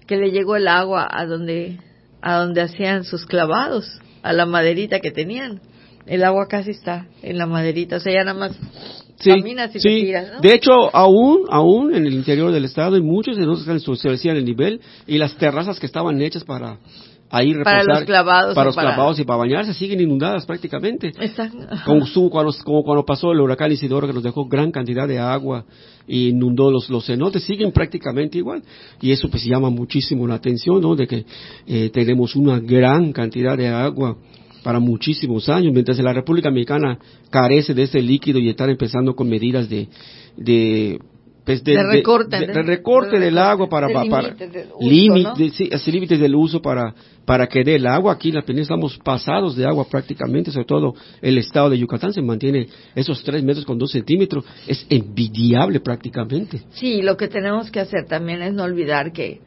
que 0.06 0.16
le 0.16 0.30
llegó 0.30 0.56
el 0.56 0.68
agua 0.68 1.08
a 1.10 1.26
donde, 1.26 1.78
a 2.20 2.36
donde 2.36 2.62
hacían 2.62 3.04
sus 3.04 3.26
clavados, 3.26 4.00
a 4.22 4.32
la 4.32 4.46
maderita 4.46 5.00
que 5.00 5.10
tenían. 5.10 5.60
El 6.06 6.24
agua 6.24 6.46
casi 6.48 6.70
está 6.70 7.06
en 7.22 7.38
la 7.38 7.46
maderita, 7.46 7.96
o 7.96 8.00
sea, 8.00 8.12
ya 8.12 8.24
nada 8.24 8.38
más 8.38 8.58
caminas 9.24 9.70
y 9.74 9.78
te 9.78 9.88
tiras, 9.88 10.32
¿no? 10.32 10.40
De 10.40 10.52
hecho, 10.52 10.72
aún, 10.94 11.46
aún 11.48 11.94
en 11.94 12.06
el 12.06 12.14
interior 12.14 12.50
del 12.52 12.64
estado, 12.64 12.96
hay 12.96 13.02
muchos 13.02 13.36
de 13.36 13.46
nosotros 13.46 14.00
se 14.00 14.30
el 14.30 14.44
nivel 14.44 14.80
y 15.06 15.18
las 15.18 15.36
terrazas 15.36 15.78
que 15.78 15.86
estaban 15.86 16.20
hechas 16.20 16.44
para 16.44 16.78
ahí 17.32 17.54
reposar, 17.54 17.86
para 17.86 17.98
los 17.98 18.04
clavados, 18.04 18.54
para 18.54 18.66
los 18.66 18.76
clavados 18.76 19.18
y 19.18 19.24
para 19.24 19.38
bañarse 19.38 19.74
siguen 19.74 20.00
inundadas 20.00 20.44
prácticamente. 20.44 21.12
Como, 21.84 22.06
cuando, 22.30 22.52
como 22.62 22.84
cuando 22.84 23.04
pasó 23.04 23.32
el 23.32 23.40
huracán 23.40 23.72
Isidoro 23.72 24.06
que 24.06 24.12
nos 24.12 24.22
dejó 24.22 24.46
gran 24.46 24.70
cantidad 24.70 25.08
de 25.08 25.18
agua 25.18 25.64
y 26.06 26.28
inundó 26.28 26.70
los, 26.70 26.90
los 26.90 27.06
cenotes, 27.06 27.42
siguen 27.44 27.72
prácticamente 27.72 28.36
igual. 28.36 28.62
Y 29.00 29.12
eso 29.12 29.28
pues 29.30 29.44
llama 29.44 29.70
muchísimo 29.70 30.26
la 30.26 30.34
atención, 30.34 30.82
¿no? 30.82 30.94
De 30.94 31.06
que 31.06 31.24
eh, 31.66 31.90
tenemos 31.90 32.36
una 32.36 32.60
gran 32.60 33.12
cantidad 33.12 33.56
de 33.56 33.68
agua 33.68 34.18
para 34.62 34.78
muchísimos 34.78 35.48
años, 35.48 35.72
mientras 35.72 35.98
la 35.98 36.12
República 36.12 36.50
Mexicana 36.50 36.98
carece 37.30 37.74
de 37.74 37.84
ese 37.84 38.00
líquido 38.00 38.38
y 38.38 38.50
está 38.50 38.70
empezando 38.70 39.14
con 39.14 39.28
medidas 39.28 39.68
de, 39.68 39.88
de 40.36 41.00
pues 41.44 41.64
de, 41.64 41.82
recorte, 41.82 42.38
de, 42.38 42.62
recorte 42.62 43.18
del 43.18 43.36
agua 43.36 43.68
para, 43.68 43.88
para 43.88 44.34
límites, 44.80 45.86
límites 45.86 46.20
del 46.20 46.34
uso 46.36 46.62
para 46.62 46.94
para 47.24 47.46
que 47.46 47.64
dé 47.64 47.76
el 47.76 47.86
agua. 47.86 48.12
Aquí 48.12 48.28
en 48.28 48.36
la 48.36 48.42
península 48.42 48.76
estamos 48.76 48.98
pasados 48.98 49.56
de 49.56 49.66
agua 49.66 49.86
prácticamente 49.88 50.50
sobre 50.50 50.66
todo 50.66 50.94
el 51.20 51.38
estado 51.38 51.70
de 51.70 51.78
Yucatán 51.78 52.12
se 52.12 52.22
mantiene 52.22 52.68
esos 52.94 53.22
tres 53.22 53.42
metros 53.42 53.64
con 53.64 53.78
dos 53.78 53.90
centímetros. 53.90 54.44
Es 54.66 54.86
envidiable 54.88 55.80
prácticamente. 55.80 56.62
Sí 56.72 57.02
lo 57.02 57.16
que 57.16 57.28
tenemos 57.28 57.70
que 57.70 57.80
hacer 57.80 58.06
también 58.06 58.42
es 58.42 58.52
no 58.52 58.64
olvidar 58.64 59.12
que 59.12 59.40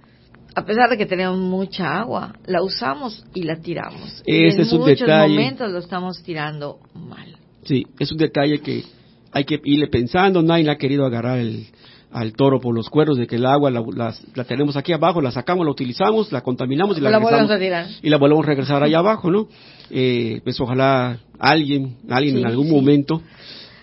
a 0.56 0.66
pesar 0.66 0.90
de 0.90 0.98
que 0.98 1.06
tenemos 1.06 1.38
mucha 1.38 2.00
agua 2.00 2.36
la 2.46 2.62
usamos 2.62 3.26
y 3.34 3.44
la 3.44 3.58
tiramos. 3.58 4.22
Ese 4.26 4.62
en 4.62 4.80
un 4.80 4.88
muchos 4.88 5.08
momentos 5.08 5.72
lo 5.72 5.80
estamos 5.80 6.22
tirando 6.24 6.80
mal. 6.94 7.38
Sí 7.64 7.86
es 8.00 8.12
un 8.12 8.18
detalle 8.18 8.60
que 8.60 8.84
hay 9.32 9.44
que 9.44 9.60
irle 9.64 9.88
pensando. 9.88 10.42
Nadie 10.42 10.70
ha 10.70 10.78
querido 10.78 11.06
agarrar 11.06 11.40
el 11.40 11.68
al 12.16 12.32
toro 12.32 12.62
por 12.62 12.74
los 12.74 12.90
cuernos 12.90 13.18
de 13.18 13.28
que 13.28 13.36
el 13.36 13.46
agua 13.46 13.70
la, 13.70 14.46
tenemos 14.46 14.78
aquí 14.78 14.94
abajo, 14.94 15.20
la 15.20 15.32
sacamos, 15.32 15.66
la 15.66 15.72
utilizamos, 15.72 16.32
la 16.32 16.40
contaminamos 16.40 16.98
y 16.98 17.02
la, 17.02 17.20
volvemos 17.20 17.52
a 17.52 17.60
tirar. 17.60 17.88
y 18.02 18.10
la 18.10 18.18
volvemos 18.18 18.46
a 18.46 18.48
regresar 18.48 18.82
allá 18.82 19.00
abajo, 19.00 19.30
¿no? 19.30 19.50
Eh, 19.90 20.40
pues 20.46 20.58
ojalá 20.62 21.20
alguien, 21.38 21.98
alguien 22.10 22.38
en 22.38 22.46
algún 22.46 22.72
momento 22.72 23.22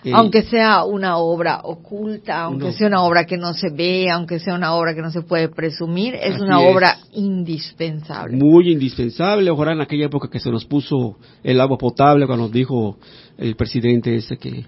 eh, 0.03 0.11
aunque 0.13 0.43
sea 0.43 0.83
una 0.83 1.17
obra 1.17 1.61
oculta, 1.63 2.43
aunque 2.43 2.73
sea 2.73 2.87
una 2.87 3.03
obra 3.03 3.25
que 3.25 3.37
no 3.37 3.53
se 3.53 3.69
ve, 3.69 4.09
aunque 4.09 4.39
sea 4.39 4.55
una 4.55 4.73
obra 4.73 4.93
que 4.93 5.01
no 5.01 5.11
se 5.11 5.21
puede 5.21 5.49
presumir, 5.49 6.15
es 6.15 6.39
una 6.39 6.59
obra 6.59 6.97
indispensable. 7.13 8.35
Muy 8.37 8.71
indispensable. 8.71 9.49
Ojalá 9.49 9.73
en 9.73 9.81
aquella 9.81 10.05
época 10.05 10.29
que 10.29 10.39
se 10.39 10.51
nos 10.51 10.65
puso 10.65 11.17
el 11.43 11.61
agua 11.61 11.77
potable, 11.77 12.25
cuando 12.25 12.45
nos 12.45 12.53
dijo 12.53 12.97
el 13.37 13.55
presidente 13.55 14.15
ese 14.15 14.37
que, 14.37 14.65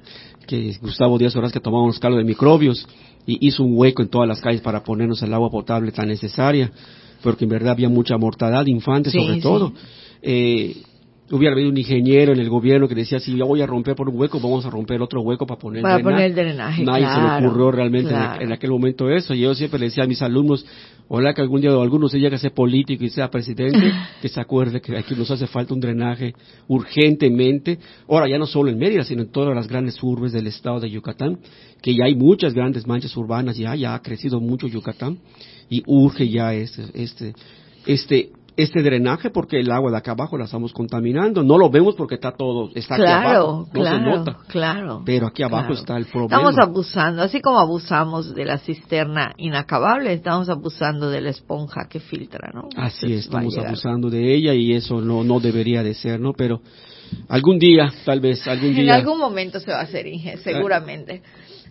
que 0.47 0.77
Gustavo 0.81 1.17
Díaz 1.17 1.35
Horas 1.35 1.51
que 1.51 1.59
tomábamos 1.59 1.99
caldo 1.99 2.17
de 2.17 2.23
microbios, 2.23 2.87
y 3.25 3.47
hizo 3.47 3.63
un 3.63 3.77
hueco 3.77 4.03
en 4.03 4.09
todas 4.09 4.27
las 4.27 4.39
calles 4.39 4.61
para 4.61 4.83
ponernos 4.83 5.21
el 5.23 5.33
agua 5.33 5.49
potable 5.49 5.91
tan 5.91 6.07
necesaria, 6.07 6.71
porque 7.23 7.45
en 7.45 7.49
verdad 7.49 7.71
había 7.71 7.89
mucha 7.89 8.17
mortandad 8.17 8.65
de 8.65 8.71
infantes 8.71 9.13
sobre 9.13 9.41
todo. 9.41 9.73
Eh, 10.21 10.75
hubiera 11.31 11.53
habido 11.53 11.69
un 11.69 11.77
ingeniero 11.77 12.33
en 12.33 12.39
el 12.39 12.49
gobierno 12.49 12.87
que 12.87 12.93
decía, 12.93 13.19
si 13.19 13.35
yo 13.35 13.47
voy 13.47 13.61
a 13.61 13.65
romper 13.65 13.95
por 13.95 14.07
un 14.09 14.19
hueco, 14.19 14.39
vamos 14.39 14.65
a 14.65 14.69
romper 14.69 15.01
otro 15.01 15.21
hueco 15.21 15.47
para 15.47 15.59
poner, 15.59 15.81
para 15.81 15.99
poner 15.99 16.25
el 16.25 16.35
drenaje. 16.35 16.83
Nadie 16.83 17.07
se 17.07 17.21
le 17.21 17.47
ocurrió 17.47 17.71
realmente 17.71 18.13
en, 18.13 18.51
aquel 18.51 18.69
momento 18.69 19.09
eso. 19.09 19.33
Y 19.33 19.39
yo 19.39 19.55
siempre 19.55 19.79
le 19.79 19.85
decía 19.85 20.03
a 20.03 20.07
mis 20.07 20.21
alumnos, 20.21 20.65
ojalá 21.07 21.33
que 21.33 21.41
algún 21.41 21.61
día 21.61 21.71
alguno 21.71 22.07
se 22.09 22.19
llegue 22.19 22.35
a 22.35 22.39
ser 22.39 22.53
político 22.53 23.03
y 23.03 23.09
sea 23.09 23.31
presidente, 23.31 23.91
que 24.21 24.29
se 24.29 24.39
acuerde 24.39 24.81
que 24.81 24.97
aquí 24.97 25.15
nos 25.15 25.31
hace 25.31 25.47
falta 25.47 25.73
un 25.73 25.79
drenaje 25.79 26.35
urgentemente. 26.67 27.79
Ahora, 28.07 28.29
ya 28.29 28.37
no 28.37 28.45
solo 28.45 28.69
en 28.69 28.77
Mérida, 28.77 29.03
sino 29.03 29.23
en 29.23 29.31
todas 29.31 29.55
las 29.55 29.67
grandes 29.67 30.01
urbes 30.03 30.31
del 30.31 30.45
estado 30.45 30.79
de 30.79 30.91
Yucatán, 30.91 31.39
que 31.81 31.95
ya 31.95 32.05
hay 32.05 32.15
muchas 32.15 32.53
grandes 32.53 32.85
manchas 32.85 33.15
urbanas, 33.17 33.57
ya, 33.57 33.73
ya 33.75 33.95
ha 33.95 34.01
crecido 34.01 34.39
mucho 34.39 34.67
Yucatán 34.67 35.17
y 35.69 35.81
urge 35.87 36.29
ya 36.29 36.53
este, 36.53 36.83
este, 36.93 37.33
este 37.87 38.29
este 38.57 38.81
drenaje 38.81 39.29
porque 39.29 39.59
el 39.59 39.69
agua 39.71 39.91
de 39.91 39.97
acá 39.97 40.11
abajo 40.11 40.37
la 40.37 40.45
estamos 40.45 40.71
contaminando. 40.71 41.43
No 41.43 41.57
lo 41.57 41.69
vemos 41.69 41.95
porque 41.95 42.15
está 42.15 42.31
todo, 42.31 42.69
está 42.73 42.95
aquí 42.95 43.05
abajo, 43.05 43.67
no 43.73 43.83
se 43.83 43.99
nota. 43.99 44.37
Claro, 44.47 45.01
Pero 45.05 45.27
aquí 45.27 45.43
abajo 45.43 45.73
está 45.73 45.97
el 45.97 46.05
problema. 46.05 46.37
Estamos 46.37 46.57
abusando, 46.57 47.21
así 47.21 47.41
como 47.41 47.59
abusamos 47.59 48.33
de 48.33 48.45
la 48.45 48.57
cisterna 48.57 49.33
inacabable, 49.37 50.13
estamos 50.13 50.49
abusando 50.49 51.09
de 51.09 51.21
la 51.21 51.29
esponja 51.31 51.87
que 51.89 51.99
filtra, 51.99 52.51
¿no? 52.53 52.69
Así 52.77 53.13
es, 53.13 53.25
estamos 53.25 53.57
abusando 53.57 54.09
de 54.09 54.33
ella 54.33 54.53
y 54.53 54.73
eso 54.73 55.01
no, 55.01 55.23
no 55.23 55.39
debería 55.39 55.83
de 55.83 55.93
ser, 55.93 56.19
¿no? 56.19 56.33
Pero 56.33 56.61
algún 57.27 57.59
día, 57.59 57.91
tal 58.05 58.19
vez, 58.19 58.47
algún 58.47 58.73
día. 58.73 58.83
En 58.83 58.89
algún 58.89 59.19
momento 59.19 59.59
se 59.59 59.71
va 59.71 59.79
a 59.79 59.83
hacer, 59.83 60.07
Inge, 60.07 60.37
seguramente. 60.37 61.21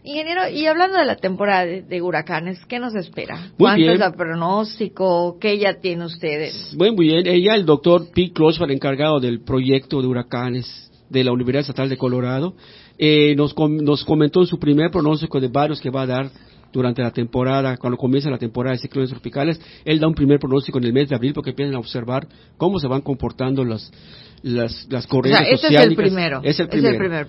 Ingeniero, 0.07 0.51
y 0.51 0.67
hablando 0.67 0.99
de 0.99 1.07
la 1.07 1.17
temporada 1.17 1.65
de, 1.65 2.03
huracanes, 2.03 2.63
¿qué 2.67 2.79
nos 2.79 2.95
espera? 2.95 3.53
¿Cuánto 3.57 3.91
es 3.91 3.99
el 3.99 4.13
pronóstico? 4.13 5.39
¿Qué 5.41 5.59
ya 5.59 5.81
tiene 5.81 6.05
ustedes? 6.05 6.75
Muy, 6.77 6.91
muy 6.91 7.07
bien. 7.07 7.27
Ella, 7.27 7.55
el 7.55 7.65
doctor 7.65 8.09
Pete 8.15 8.43
el 8.61 8.71
encargado 8.71 9.19
del 9.19 9.41
proyecto 9.41 10.03
de 10.03 10.07
huracanes 10.07 10.91
de 11.09 11.25
la 11.25 11.33
Universidad 11.33 11.63
Estatal 11.63 11.89
de 11.89 11.97
Colorado, 11.97 12.55
eh, 12.99 13.35
nos, 13.35 13.57
nos 13.57 14.05
comentó 14.05 14.41
en 14.41 14.47
su 14.47 14.59
primer 14.59 14.91
pronóstico 14.91 15.41
de 15.41 15.49
varios 15.49 15.81
que 15.81 15.89
va 15.89 16.03
a 16.03 16.07
dar 16.07 16.31
durante 16.71 17.01
la 17.01 17.11
temporada, 17.11 17.79
cuando 17.79 17.97
comienza 17.97 18.29
la 18.29 18.37
temporada 18.37 18.75
de 18.75 18.83
ciclones 18.83 19.09
tropicales, 19.09 19.59
él 19.87 20.01
da 20.01 20.07
un 20.07 20.15
primer 20.15 20.39
pronóstico 20.39 20.77
en 20.77 20.85
el 20.85 20.93
mes 20.93 21.09
de 21.09 21.17
abril 21.17 21.33
porque 21.33 21.51
empiezan 21.51 21.77
a 21.77 21.79
observar 21.79 22.27
cómo 22.59 22.79
se 22.79 22.89
van 22.89 23.01
comportando 23.01 23.65
las, 23.65 23.91
las, 24.43 24.87
las 24.91 25.07
corrientes 25.07 25.65
o 25.65 25.69
sea, 25.69 25.81
Es 25.81 25.89
el 25.89 25.97
primero. 25.97 26.41
Es 26.43 26.61
el 26.61 26.69
primero. 26.69 26.89
Es 26.89 26.93
el 26.93 26.99
primer 26.99 27.27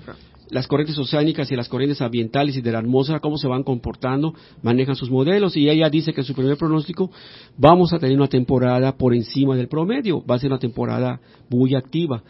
las 0.50 0.68
corrientes 0.68 0.98
oceánicas 0.98 1.52
y 1.52 1.56
las 1.56 1.70
corrientes 1.70 2.02
ambientales 2.02 2.56
y 2.58 2.62
de 2.62 2.72
la 2.72 2.80
atmósfera, 2.80 3.20
cómo 3.20 3.38
se 3.38 3.48
van 3.48 3.64
comportando, 3.64 4.34
manejan 4.62 4.96
sus 4.96 5.10
modelos 5.10 5.56
y 5.58 5.70
ella 5.70 5.90
dice 5.90 6.14
que 6.14 6.22
en 6.22 6.28
su 6.28 6.34
primer 6.34 6.58
pronóstico 6.58 7.12
vamos 7.58 7.94
a 7.94 8.00
tener 8.00 8.16
una 8.16 8.28
temporada 8.28 8.98
por 8.98 9.14
encima 9.14 9.56
del 9.56 9.68
promedio, 9.68 10.24
va 10.26 10.36
a 10.36 10.40
ser 10.40 10.52
una 10.52 10.60
temporada 10.60 11.20
muy 11.50 11.76
activa. 11.76 12.24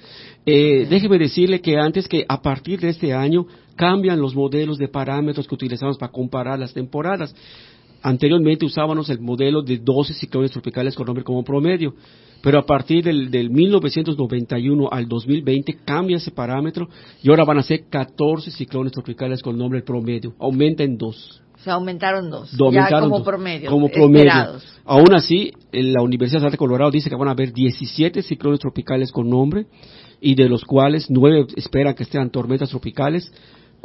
Eh, 0.46 0.88
déjeme 0.90 1.18
decirle 1.18 1.62
que 1.62 1.78
antes 1.78 2.08
que 2.08 2.26
a 2.28 2.42
partir 2.42 2.80
de 2.80 2.90
este 2.90 3.14
año 3.14 3.46
cambian 3.76 4.20
los 4.20 4.36
modelos 4.36 4.78
de 4.78 4.88
parámetros 4.88 5.48
que 5.48 5.56
utilizamos 5.56 5.98
para 5.98 6.12
comparar 6.12 6.60
las 6.60 6.74
temporadas. 6.74 7.36
Anteriormente 8.06 8.68
usábamos 8.68 9.10
el 9.10 9.20
modelo 9.20 9.64
de 9.64 9.80
12 9.80 10.14
ciclones 10.14 10.52
tropicales 10.52 10.94
con 10.94 11.08
nombre 11.08 11.24
como 11.24 11.44
promedio. 11.44 11.96
Pero 12.44 12.60
a 12.60 12.64
partir 12.64 13.04
del, 13.04 13.32
del 13.32 13.50
1991 13.50 14.90
al 14.92 15.08
2020 15.08 15.80
cambia 15.84 16.18
ese 16.18 16.30
parámetro 16.30 16.88
y 17.24 17.32
ahora 17.32 17.46
van 17.46 17.58
a 17.58 17.64
ser 17.64 17.86
14 17.90 18.52
ciclones 18.52 18.92
tropicales 18.92 19.42
con 19.42 19.58
nombre 19.58 19.82
promedio. 19.82 20.36
Aumenta 20.38 20.84
en 20.84 21.00
dos. 21.00 21.42
O 21.56 21.58
sea, 21.58 21.74
aumentaron 21.74 22.30
dos. 22.30 22.56
ya 22.72 23.00
como 23.00 23.24
promedio. 23.24 23.72
Como 23.72 23.90
promedio. 23.90 24.60
Aún 24.86 25.16
así, 25.16 25.52
la 25.72 26.04
Universidad 26.04 26.52
de 26.52 26.58
Colorado 26.58 26.92
dice 26.92 27.10
que 27.10 27.16
van 27.16 27.30
a 27.30 27.32
haber 27.32 27.54
17 27.54 28.22
ciclones 28.22 28.60
tropicales 28.60 29.12
con 29.12 29.28
nombre 29.28 29.66
y 30.22 30.36
de 30.36 30.48
los 30.48 30.64
cuales 30.64 31.08
nueve 31.10 31.48
esperan 31.56 31.96
que 31.96 32.06
sean 32.06 32.30
tormentas 32.30 32.70
tropicales 32.70 33.32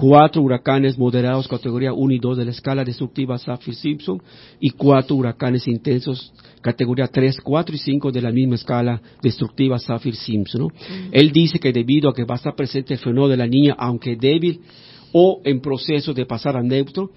cuatro 0.00 0.40
huracanes 0.40 0.96
moderados 0.96 1.46
categoría 1.46 1.92
1 1.92 2.14
y 2.14 2.18
2 2.18 2.38
de 2.38 2.46
la 2.46 2.52
escala 2.52 2.84
destructiva 2.84 3.36
Saffir-Simpson 3.36 4.22
y 4.58 4.70
cuatro 4.70 5.14
huracanes 5.14 5.68
intensos 5.68 6.32
categoría 6.62 7.06
3, 7.06 7.38
4 7.42 7.74
y 7.74 7.78
5 7.78 8.10
de 8.10 8.22
la 8.22 8.32
misma 8.32 8.54
escala 8.54 9.02
destructiva 9.22 9.78
Saffir-Simpson. 9.78 10.72
Él 11.12 11.32
dice 11.32 11.58
que 11.58 11.70
debido 11.70 12.08
a 12.08 12.14
que 12.14 12.24
va 12.24 12.36
a 12.36 12.38
estar 12.38 12.54
presente 12.56 12.94
el 12.94 13.00
fenómeno 13.00 13.28
de 13.28 13.36
la 13.36 13.46
niña, 13.46 13.74
aunque 13.78 14.16
débil 14.16 14.62
o 15.12 15.42
en 15.44 15.60
proceso 15.60 16.14
de 16.14 16.24
pasar 16.24 16.56
a 16.56 16.62
neutro, 16.62 17.10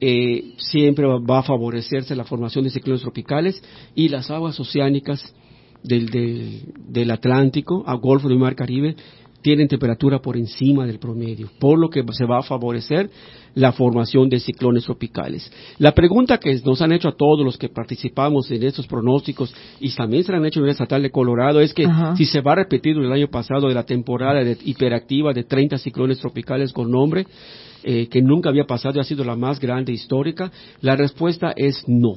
eh, 0.00 0.52
siempre 0.58 1.06
va 1.06 1.38
a 1.40 1.42
favorecerse 1.42 2.14
la 2.14 2.24
formación 2.24 2.62
de 2.62 2.70
ciclones 2.70 3.02
tropicales 3.02 3.60
y 3.96 4.08
las 4.10 4.30
aguas 4.30 4.60
oceánicas 4.60 5.34
del, 5.82 6.08
del 6.88 7.10
Atlántico, 7.10 7.82
a 7.84 7.94
Golfo 7.94 8.28
del 8.28 8.38
Mar 8.38 8.54
Caribe, 8.54 8.94
tienen 9.46 9.68
temperatura 9.68 10.18
por 10.18 10.36
encima 10.36 10.84
del 10.86 10.98
promedio, 10.98 11.48
por 11.60 11.78
lo 11.78 11.88
que 11.88 12.02
se 12.10 12.24
va 12.24 12.40
a 12.40 12.42
favorecer 12.42 13.08
la 13.54 13.70
formación 13.70 14.28
de 14.28 14.40
ciclones 14.40 14.82
tropicales. 14.82 15.48
La 15.78 15.92
pregunta 15.92 16.38
que 16.38 16.60
nos 16.64 16.82
han 16.82 16.90
hecho 16.90 17.06
a 17.06 17.16
todos 17.16 17.44
los 17.44 17.56
que 17.56 17.68
participamos 17.68 18.50
en 18.50 18.64
estos 18.64 18.88
pronósticos 18.88 19.54
y 19.78 19.94
también 19.94 20.24
se 20.24 20.32
la 20.32 20.38
han 20.38 20.46
hecho 20.46 20.58
en 20.58 20.64
el 20.64 20.72
estatal 20.72 21.00
de 21.00 21.12
Colorado 21.12 21.60
es 21.60 21.72
que 21.72 21.86
si 22.16 22.26
se 22.26 22.40
va 22.40 22.54
a 22.54 22.56
repetir 22.56 22.96
el 22.96 23.12
año 23.12 23.28
pasado 23.28 23.68
de 23.68 23.74
la 23.74 23.84
temporada 23.84 24.42
hiperactiva 24.64 25.32
de 25.32 25.44
30 25.44 25.78
ciclones 25.78 26.18
tropicales 26.18 26.72
con 26.72 26.90
nombre, 26.90 27.24
eh, 27.84 28.08
que 28.08 28.22
nunca 28.22 28.48
había 28.48 28.64
pasado 28.64 28.96
y 28.96 29.00
ha 29.00 29.04
sido 29.04 29.22
la 29.22 29.36
más 29.36 29.60
grande 29.60 29.92
histórica, 29.92 30.50
la 30.80 30.96
respuesta 30.96 31.52
es 31.54 31.84
no 31.86 32.16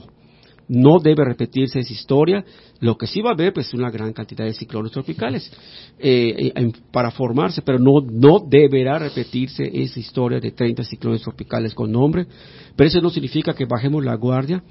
no 0.69 0.99
debe 0.99 1.25
repetirse 1.25 1.79
esa 1.79 1.91
historia. 1.91 2.45
Lo 2.79 2.97
que 2.97 3.07
sí 3.07 3.21
va 3.21 3.31
a 3.31 3.33
haber, 3.33 3.51
pues, 3.51 3.73
una 3.73 3.89
gran 3.89 4.13
cantidad 4.13 4.45
de 4.45 4.53
ciclones 4.53 4.91
tropicales 4.91 5.51
eh, 5.99 6.51
eh 6.55 6.71
para 6.91 7.11
formarse, 7.11 7.61
pero 7.61 7.79
no, 7.79 8.01
no 8.01 8.39
deberá 8.39 8.99
repetirse 8.99 9.69
esa 9.73 9.99
historia 9.99 10.39
de 10.39 10.51
30 10.51 10.83
ciclones 10.83 11.21
tropicales 11.21 11.73
con 11.73 11.91
nombre. 11.91 12.25
Pero 12.75 12.87
eso 12.87 13.01
no 13.01 13.09
significa 13.09 13.53
que 13.53 13.65
bajemos 13.65 14.05
la 14.05 14.15
guardia, 14.15 14.63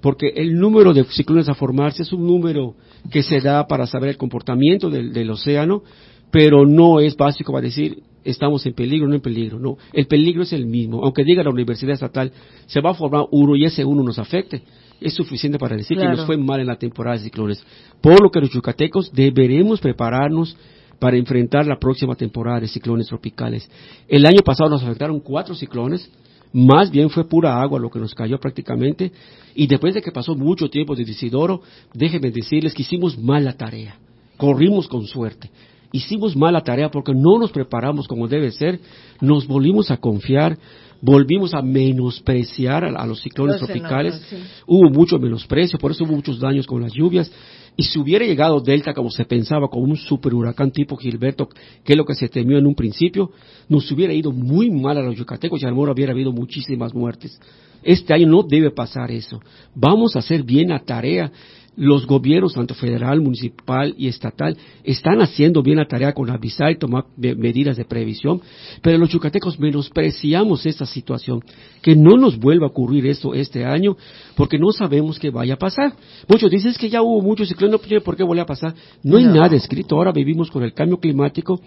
porque 0.00 0.32
el 0.34 0.54
número 0.54 0.92
de 0.92 1.04
ciclones 1.04 1.48
a 1.48 1.54
formarse 1.54 2.02
es 2.02 2.12
un 2.12 2.26
número 2.26 2.74
que 3.10 3.22
se 3.22 3.40
da 3.40 3.66
para 3.66 3.86
saber 3.86 4.10
el 4.10 4.16
comportamiento 4.16 4.90
del, 4.90 5.12
del 5.12 5.30
océano, 5.30 5.82
pero 6.30 6.66
no 6.66 6.98
es 6.98 7.14
básico 7.16 7.52
para 7.52 7.66
decir 7.66 8.02
estamos 8.24 8.64
en 8.66 8.74
peligro, 8.74 9.08
no 9.08 9.14
en 9.14 9.20
peligro, 9.20 9.58
no. 9.58 9.76
El 9.92 10.06
peligro 10.06 10.42
es 10.42 10.52
el 10.52 10.66
mismo. 10.66 11.02
Aunque 11.02 11.24
diga 11.24 11.42
la 11.42 11.50
Universidad 11.50 11.94
Estatal, 11.94 12.32
se 12.66 12.80
va 12.80 12.90
a 12.90 12.94
formar 12.94 13.26
uno 13.30 13.56
y 13.56 13.64
ese 13.64 13.84
uno 13.84 14.02
nos 14.02 14.18
afecte. 14.18 14.62
Es 15.02 15.14
suficiente 15.14 15.58
para 15.58 15.76
decir 15.76 15.98
que 15.98 16.04
nos 16.04 16.24
fue 16.26 16.36
mal 16.36 16.60
en 16.60 16.66
la 16.66 16.76
temporada 16.76 17.16
de 17.16 17.24
ciclones. 17.24 17.64
Por 18.00 18.22
lo 18.22 18.30
que 18.30 18.40
los 18.40 18.50
yucatecos 18.50 19.12
deberemos 19.12 19.80
prepararnos 19.80 20.56
para 20.98 21.16
enfrentar 21.16 21.66
la 21.66 21.78
próxima 21.78 22.14
temporada 22.14 22.60
de 22.60 22.68
ciclones 22.68 23.08
tropicales. 23.08 23.68
El 24.08 24.24
año 24.24 24.40
pasado 24.44 24.70
nos 24.70 24.84
afectaron 24.84 25.18
cuatro 25.18 25.54
ciclones, 25.54 26.08
más 26.52 26.90
bien 26.90 27.10
fue 27.10 27.28
pura 27.28 27.60
agua 27.60 27.80
lo 27.80 27.90
que 27.90 27.98
nos 27.98 28.14
cayó 28.14 28.38
prácticamente, 28.38 29.10
y 29.54 29.66
después 29.66 29.94
de 29.94 30.02
que 30.02 30.12
pasó 30.12 30.36
mucho 30.36 30.70
tiempo 30.70 30.94
de 30.94 31.02
Isidoro, 31.02 31.62
déjenme 31.92 32.30
decirles 32.30 32.72
que 32.72 32.82
hicimos 32.82 33.18
mal 33.18 33.44
la 33.44 33.54
tarea, 33.54 33.96
corrimos 34.36 34.86
con 34.86 35.06
suerte 35.06 35.50
hicimos 35.92 36.34
mala 36.34 36.62
tarea 36.62 36.90
porque 36.90 37.12
no 37.14 37.38
nos 37.38 37.52
preparamos 37.52 38.08
como 38.08 38.26
debe 38.26 38.50
ser, 38.50 38.80
nos 39.20 39.46
volvimos 39.46 39.90
a 39.90 39.98
confiar, 39.98 40.58
volvimos 41.02 41.52
a 41.52 41.60
menospreciar 41.60 42.84
a, 42.84 43.06
los 43.06 43.20
ciclones 43.20 43.58
tropicales, 43.58 44.22
hubo 44.66 44.88
mucho 44.88 45.18
menosprecio, 45.18 45.78
por 45.78 45.90
eso 45.90 46.04
hubo 46.04 46.14
muchos 46.14 46.38
daños 46.38 46.66
con 46.66 46.80
las 46.80 46.92
lluvias, 46.92 47.30
y 47.76 47.82
si 47.82 47.98
hubiera 47.98 48.24
llegado 48.24 48.60
Delta 48.60 48.94
como 48.94 49.10
se 49.10 49.24
pensaba, 49.24 49.68
con 49.68 49.82
un 49.82 49.96
super 49.96 50.32
huracán 50.32 50.70
tipo 50.70 50.96
Gilberto, 50.96 51.48
que 51.84 51.94
es 51.94 51.96
lo 51.96 52.04
que 52.04 52.14
se 52.14 52.28
temió 52.28 52.56
en 52.58 52.66
un 52.66 52.74
principio, 52.74 53.32
nos 53.68 53.90
hubiera 53.90 54.12
ido 54.14 54.30
muy 54.30 54.70
mal 54.70 54.96
a 54.96 55.02
los 55.02 55.16
yucatecos 55.16 55.60
y 55.60 55.66
a 55.66 55.68
lo 55.68 55.74
mejor 55.74 55.90
hubiera 55.90 56.12
habido 56.12 56.32
muchísimas 56.32 56.94
muertes. 56.94 57.38
Este 57.82 58.14
año 58.14 58.28
no 58.28 58.42
debe 58.44 58.70
pasar 58.70 59.10
eso. 59.10 59.40
Vamos 59.74 60.14
a 60.14 60.20
hacer 60.20 60.44
bien 60.44 60.68
la 60.68 60.80
tarea 60.80 61.32
los 61.76 62.06
gobiernos, 62.06 62.54
tanto 62.54 62.74
federal, 62.74 63.20
municipal 63.20 63.94
y 63.96 64.08
estatal, 64.08 64.56
están 64.84 65.22
haciendo 65.22 65.62
bien 65.62 65.78
la 65.78 65.86
tarea 65.86 66.12
con 66.12 66.30
avisar 66.30 66.70
y 66.70 66.76
tomar 66.76 67.04
medidas 67.16 67.76
de 67.76 67.84
previsión, 67.84 68.40
pero 68.82 68.98
los 68.98 69.08
yucatecos 69.10 69.58
menospreciamos 69.58 70.66
esta 70.66 70.84
situación, 70.84 71.42
que 71.80 71.96
no 71.96 72.16
nos 72.16 72.38
vuelva 72.38 72.66
a 72.66 72.70
ocurrir 72.70 73.06
esto 73.06 73.34
este 73.34 73.64
año, 73.64 73.96
porque 74.36 74.58
no 74.58 74.70
sabemos 74.72 75.18
qué 75.18 75.30
vaya 75.30 75.54
a 75.54 75.58
pasar. 75.58 75.94
Muchos 76.28 76.50
dicen 76.50 76.74
que 76.78 76.90
ya 76.90 77.02
hubo 77.02 77.22
muchos 77.22 77.48
ciclones, 77.48 77.80
no 77.80 78.02
por 78.02 78.16
qué 78.16 78.22
vuelve 78.22 78.42
a 78.42 78.46
pasar. 78.46 78.74
No, 79.02 79.16
hay 79.16 79.24
nada 79.24 79.56
escrito, 79.56 79.96
ahora 79.96 80.12
vivimos 80.12 80.50
con 80.50 80.62
el 80.62 80.74
cambio 80.74 80.98
climático 80.98 81.60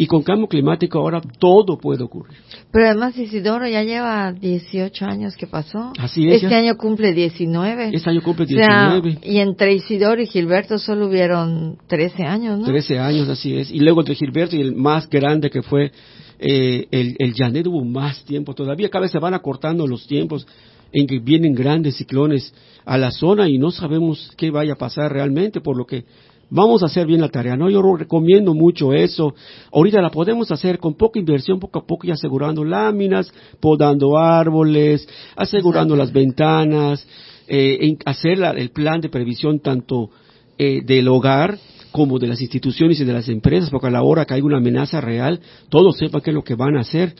y 0.00 0.06
con 0.06 0.22
cambio 0.22 0.48
climático 0.48 0.98
ahora 0.98 1.20
todo 1.38 1.76
puede 1.76 2.02
ocurrir. 2.02 2.38
Pero 2.72 2.86
además 2.86 3.18
Isidoro 3.18 3.68
ya 3.68 3.82
lleva 3.82 4.32
18 4.32 5.04
años 5.04 5.36
que 5.36 5.46
pasó. 5.46 5.92
Así 5.98 6.26
es. 6.26 6.42
Este 6.42 6.54
año 6.54 6.78
cumple 6.78 7.12
19. 7.12 7.90
Este 7.92 8.08
año 8.08 8.22
cumple 8.22 8.46
19. 8.46 9.18
y 9.22 9.40
entre 9.40 9.74
Isidoro 9.74 10.22
y 10.22 10.26
Gilberto 10.26 10.78
solo 10.78 11.06
hubieron 11.06 11.76
13 11.86 12.22
años, 12.22 12.58
¿no? 12.58 12.64
13 12.64 12.98
años, 12.98 13.28
así 13.28 13.54
es. 13.54 13.70
Y 13.70 13.80
luego 13.80 14.00
entre 14.00 14.14
Gilberto 14.14 14.56
y 14.56 14.62
el 14.62 14.74
más 14.74 15.06
grande 15.06 15.50
que 15.50 15.60
fue 15.60 15.92
eh, 16.38 16.86
el, 16.90 17.16
el 17.18 17.34
Janet 17.34 17.66
hubo 17.66 17.84
más 17.84 18.24
tiempo 18.24 18.54
todavía. 18.54 18.88
Cada 18.88 19.02
vez 19.02 19.10
se 19.10 19.18
van 19.18 19.34
acortando 19.34 19.86
los 19.86 20.06
tiempos 20.06 20.46
en 20.92 21.06
que 21.06 21.18
vienen 21.18 21.52
grandes 21.52 21.98
ciclones 21.98 22.54
a 22.86 22.96
la 22.96 23.10
zona 23.10 23.50
y 23.50 23.58
no 23.58 23.70
sabemos 23.70 24.32
qué 24.38 24.50
vaya 24.50 24.72
a 24.72 24.76
pasar 24.76 25.12
realmente, 25.12 25.60
por 25.60 25.76
lo 25.76 25.84
que 25.84 26.06
vamos 26.50 26.82
a 26.82 26.86
hacer 26.86 27.06
bien 27.06 27.20
la 27.20 27.28
tarea, 27.28 27.56
¿no? 27.56 27.70
Yo 27.70 27.80
recomiendo 27.96 28.54
mucho 28.54 28.92
eso. 28.92 29.34
Ahorita 29.72 30.02
la 30.02 30.10
podemos 30.10 30.50
hacer 30.50 30.78
con 30.78 30.94
poca 30.94 31.18
inversión, 31.18 31.58
poco 31.58 31.78
a 31.78 31.86
poco 31.86 32.06
y 32.06 32.10
asegurando 32.10 32.64
láminas, 32.64 33.32
podando 33.60 34.18
árboles, 34.18 35.08
asegurando 35.36 35.96
las 35.96 36.12
ventanas, 36.12 37.06
eh, 37.48 37.96
hacer 38.04 38.42
el 38.56 38.70
plan 38.70 39.00
de 39.00 39.08
previsión 39.08 39.60
tanto 39.60 40.10
eh, 40.58 40.82
del 40.84 41.08
hogar 41.08 41.56
como 41.90 42.18
de 42.18 42.28
las 42.28 42.40
instituciones 42.40 43.00
y 43.00 43.04
de 43.04 43.12
las 43.12 43.28
empresas, 43.28 43.70
porque 43.70 43.88
a 43.88 43.90
la 43.90 44.02
hora 44.02 44.24
que 44.24 44.34
hay 44.34 44.40
una 44.40 44.58
amenaza 44.58 45.00
real, 45.00 45.40
todos 45.68 45.96
sepan 45.96 46.20
qué 46.20 46.30
es 46.30 46.34
lo 46.34 46.44
que 46.44 46.54
van 46.54 46.76
a 46.76 46.80
hacer, 46.80 47.14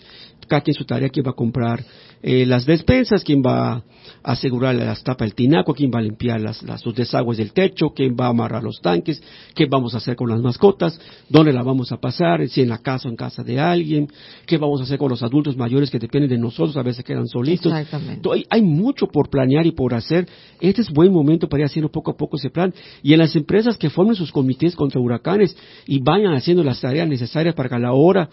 cada 0.47 0.63
quien 0.63 0.75
su 0.75 0.85
tarea, 0.85 1.09
quién 1.09 1.27
va 1.27 1.31
a 1.31 1.35
comprar 1.35 1.85
eh, 2.23 2.47
las 2.47 2.67
despensas, 2.67 3.25
quién 3.25 3.43
va 3.43 3.83
asegurar 4.23 4.75
las 4.75 5.03
tapas 5.03 5.29
del 5.29 5.35
tinaco, 5.35 5.75
quién 5.75 5.91
va 5.95 5.99
a 5.99 6.03
limpiar 6.03 6.41
las, 6.41 6.63
las, 6.63 6.85
los 6.85 6.95
desagües 6.95 7.39
del 7.39 7.53
techo, 7.53 7.91
quién 7.91 8.15
va 8.19 8.27
a 8.27 8.29
amarrar 8.31 8.63
los 8.63 8.81
tanques, 8.81 9.23
qué 9.55 9.67
vamos 9.67 9.95
a 9.95 9.99
hacer 9.99 10.17
con 10.17 10.29
las 10.29 10.41
mascotas, 10.41 11.01
dónde 11.29 11.53
la 11.53 11.63
vamos 11.63 11.93
a 11.93 11.99
pasar, 11.99 12.47
si 12.49 12.63
en 12.63 12.69
la 12.69 12.79
casa 12.79 13.09
o 13.09 13.11
en 13.11 13.17
casa 13.17 13.43
de 13.43 13.59
alguien, 13.59 14.09
qué 14.47 14.59
vamos 14.59 14.81
a 14.81 14.85
hacer 14.85 14.99
con 14.99 15.09
los 15.09 15.23
adultos 15.23 15.57
mayores 15.57 15.91
que 15.91 15.99
dependen 15.99 16.31
de 16.31 16.39
nosotros, 16.39 16.77
a 16.77 16.83
veces 16.83 17.05
quedan 17.05 17.27
solitos. 17.27 17.73
Hay, 17.73 18.45
hay 18.51 18.63
mucho 18.63 19.07
por 19.07 19.31
planear 19.31 19.67
y 19.67 19.73
por 19.73 19.95
hacer. 19.95 20.29
Este 20.61 20.83
es 20.83 20.91
buen 20.91 21.13
momento 21.13 21.49
para 21.49 21.63
ir 21.63 21.67
haciendo 21.67 21.91
poco 21.91 22.11
a 22.11 22.17
poco 22.17 22.37
ese 22.37 22.51
plan. 22.51 22.73
Y 23.03 23.13
en 23.13 23.19
las 23.19 23.35
empresas 23.37 23.77
que 23.77 23.91
formen 23.91 24.15
sus 24.15 24.33
comités 24.33 24.77
contra 24.77 25.01
huracanes 25.01 25.57
y 25.87 26.01
vayan 26.01 26.35
haciendo 26.35 26.63
las 26.63 26.81
tareas 26.81 27.09
necesarias 27.09 27.55
para 27.55 27.69
que 27.69 27.75
a 27.77 27.79
la 27.79 27.93
hora 27.93 28.29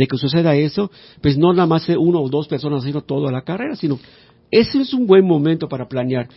de 0.00 0.06
que 0.06 0.16
suceda 0.16 0.56
eso, 0.56 0.90
pues 1.20 1.36
no 1.36 1.52
nada 1.52 1.66
más 1.66 1.86
uno 1.90 2.22
o 2.22 2.28
dos 2.30 2.48
personas 2.48 2.80
haciendo 2.80 3.02
toda 3.02 3.30
la 3.30 3.42
carrera, 3.42 3.76
sino 3.76 3.98
ese 4.50 4.80
es 4.80 4.92
un 4.92 5.06
buen 5.06 5.24
momento 5.24 5.68
para 5.68 5.86
planear. 5.86 6.28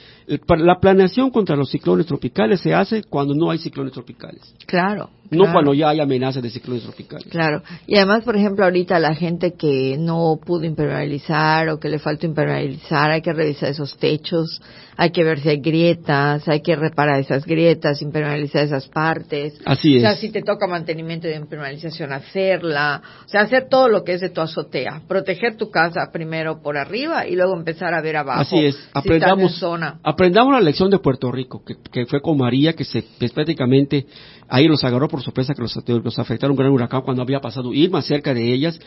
La 0.47 0.80
planeación 0.80 1.32
contra 1.32 1.56
los 1.56 1.69
ciclones 1.69 2.06
tropicales 2.06 2.62
se 2.62 2.73
hace 2.73 3.04
cuando 3.04 3.34
no 3.34 3.49
hay 3.49 3.58
ciclones 3.58 3.93
tropicales. 3.93 4.54
Claro. 4.65 5.10
No 5.32 5.52
cuando 5.52 5.73
ya 5.73 5.89
hay 5.89 5.99
amenazas 5.99 6.43
de 6.43 6.52
ciclones 6.52 6.84
tropicales. 6.84 7.28
Claro. 7.28 7.63
Y 7.88 7.95
además, 7.97 8.23
por 8.23 8.36
ejemplo, 8.36 8.65
ahorita 8.65 8.99
la 8.99 9.15
gente 9.15 9.54
que 9.54 9.97
no 9.97 10.39
pudo 10.45 10.63
impermeabilizar 10.63 11.69
o 11.69 11.80
que 11.80 11.89
le 11.89 11.97
falta 11.97 12.28
impermeabilizar, 12.28 13.10
hay 13.10 13.21
que 13.21 13.34
revisar 13.34 13.69
esos 13.69 13.97
techos, 13.97 14.62
hay 14.95 15.10
que 15.10 15.23
ver 15.23 15.39
si 15.39 15.49
hay 15.49 15.60
grietas, 15.60 16.47
hay 16.47 16.62
que 16.62 16.76
reparar 16.76 17.19
esas 17.19 17.45
grietas, 17.45 18.04
impermeabilizar 18.04 18.63
esas 18.63 18.88
partes. 18.89 19.60
Así 19.65 19.95
es. 19.95 20.04
O 20.04 20.06
sea, 20.06 20.15
si 20.15 20.30
te 20.30 20.43
toca 20.43 20.67
mantenimiento 20.67 21.28
de 21.28 21.36
impermeabilización, 21.36 22.13
hacerla. 22.13 23.02
O 23.26 23.30
sea, 23.30 23.41
hacer 23.41 23.69
todo 23.69 23.88
lo 23.88 24.04
que 24.04 24.13
es 24.13 24.21
de 24.21 24.30
tu 24.30 24.41
azotea. 24.41 25.02
Proteger 25.08 25.58
tu 25.58 25.71
casa 25.71 26.12
primero 26.12 26.62
por 26.62 26.78
arriba 26.78 27.26
y 27.28 27.36
luego 27.36 27.56
empezar 27.58 27.95
a 27.95 28.02
ver 28.03 28.17
abajo. 28.17 28.41
Así 28.41 28.57
es. 28.57 28.77
Aprendamos, 28.93 29.55
zona. 29.55 29.99
aprendamos 30.03 30.53
la 30.53 30.61
lección 30.61 30.91
de 30.91 30.99
Puerto 30.99 31.31
Rico, 31.31 31.63
que, 31.91 32.05
fue 32.05 32.21
con 32.21 32.37
María, 32.37 32.73
que 32.73 32.83
se 32.83 33.03
que 33.19 33.29
prácticamente 33.29 34.05
ahí 34.47 34.67
los 34.67 34.83
agarró 34.83 35.07
por 35.07 35.23
sorpresa 35.23 35.53
que 35.55 35.61
los, 35.61 36.19
afectaron 36.19 36.51
un 36.51 36.57
gran 36.57 36.71
huracán 36.71 37.01
cuando 37.01 37.23
había 37.23 37.39
pasado 37.39 37.73
Irma 37.73 38.01
cerca 38.01 38.33
de 38.33 38.53
ellas 38.53 38.79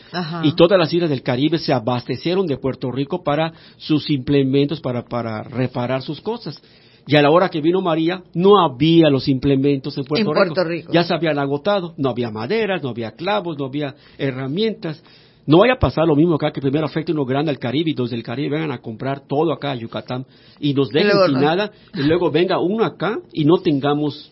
y 0.43 0.53
todas 0.55 0.79
las 0.79 0.93
islas 0.93 1.09
del 1.09 1.23
Caribe 1.23 1.57
se 1.57 1.73
abastecieron 1.73 2.47
de 2.47 2.57
Puerto 2.57 2.91
Rico 2.91 3.23
para 3.23 3.51
sus 3.77 4.09
implementos 4.09 4.79
para, 4.79 5.03
para 5.03 5.43
reparar 5.43 6.01
sus 6.01 6.21
cosas. 6.21 6.61
Y 7.07 7.15
a 7.15 7.21
la 7.21 7.31
hora 7.31 7.47
que 7.49 7.61
vino 7.61 7.81
María, 7.81 8.21
no 8.33 8.59
había 8.59 9.09
los 9.09 9.29
implementos 9.29 9.97
en 9.97 10.03
Puerto, 10.03 10.63
Rico. 10.65 10.91
Ya 10.91 11.03
se 11.03 11.13
habían 11.13 11.39
agotado. 11.39 11.93
No 11.97 12.09
había 12.09 12.29
maderas, 12.29 12.83
no 12.83 12.89
había 12.89 13.11
clavos, 13.11 13.57
no 13.57 13.65
había 13.65 13.95
herramientas. 14.17 15.01
No 15.47 15.59
vaya 15.59 15.73
a 15.73 15.79
pasar 15.79 16.05
lo 16.05 16.15
mismo 16.15 16.35
acá, 16.35 16.51
que 16.51 16.59
primero 16.59 16.85
afecte 16.85 17.13
uno 17.13 17.25
grande 17.25 17.49
al 17.49 17.57
Caribe 17.57 17.91
y 17.91 17.93
los 17.93 18.09
del 18.11 18.21
Caribe 18.21 18.49
vengan 18.49 18.71
a 18.73 18.79
comprar 18.79 19.21
todo 19.25 19.53
acá 19.53 19.71
a 19.71 19.75
Yucatán 19.75 20.25
y 20.59 20.73
nos 20.73 20.89
dejen 20.89 21.13
sin 21.25 21.39
nada 21.39 21.71
y 21.93 22.03
luego 22.03 22.29
venga 22.29 22.59
uno 22.59 22.83
acá 22.83 23.17
y 23.31 23.45
no 23.45 23.57
tengamos 23.57 24.29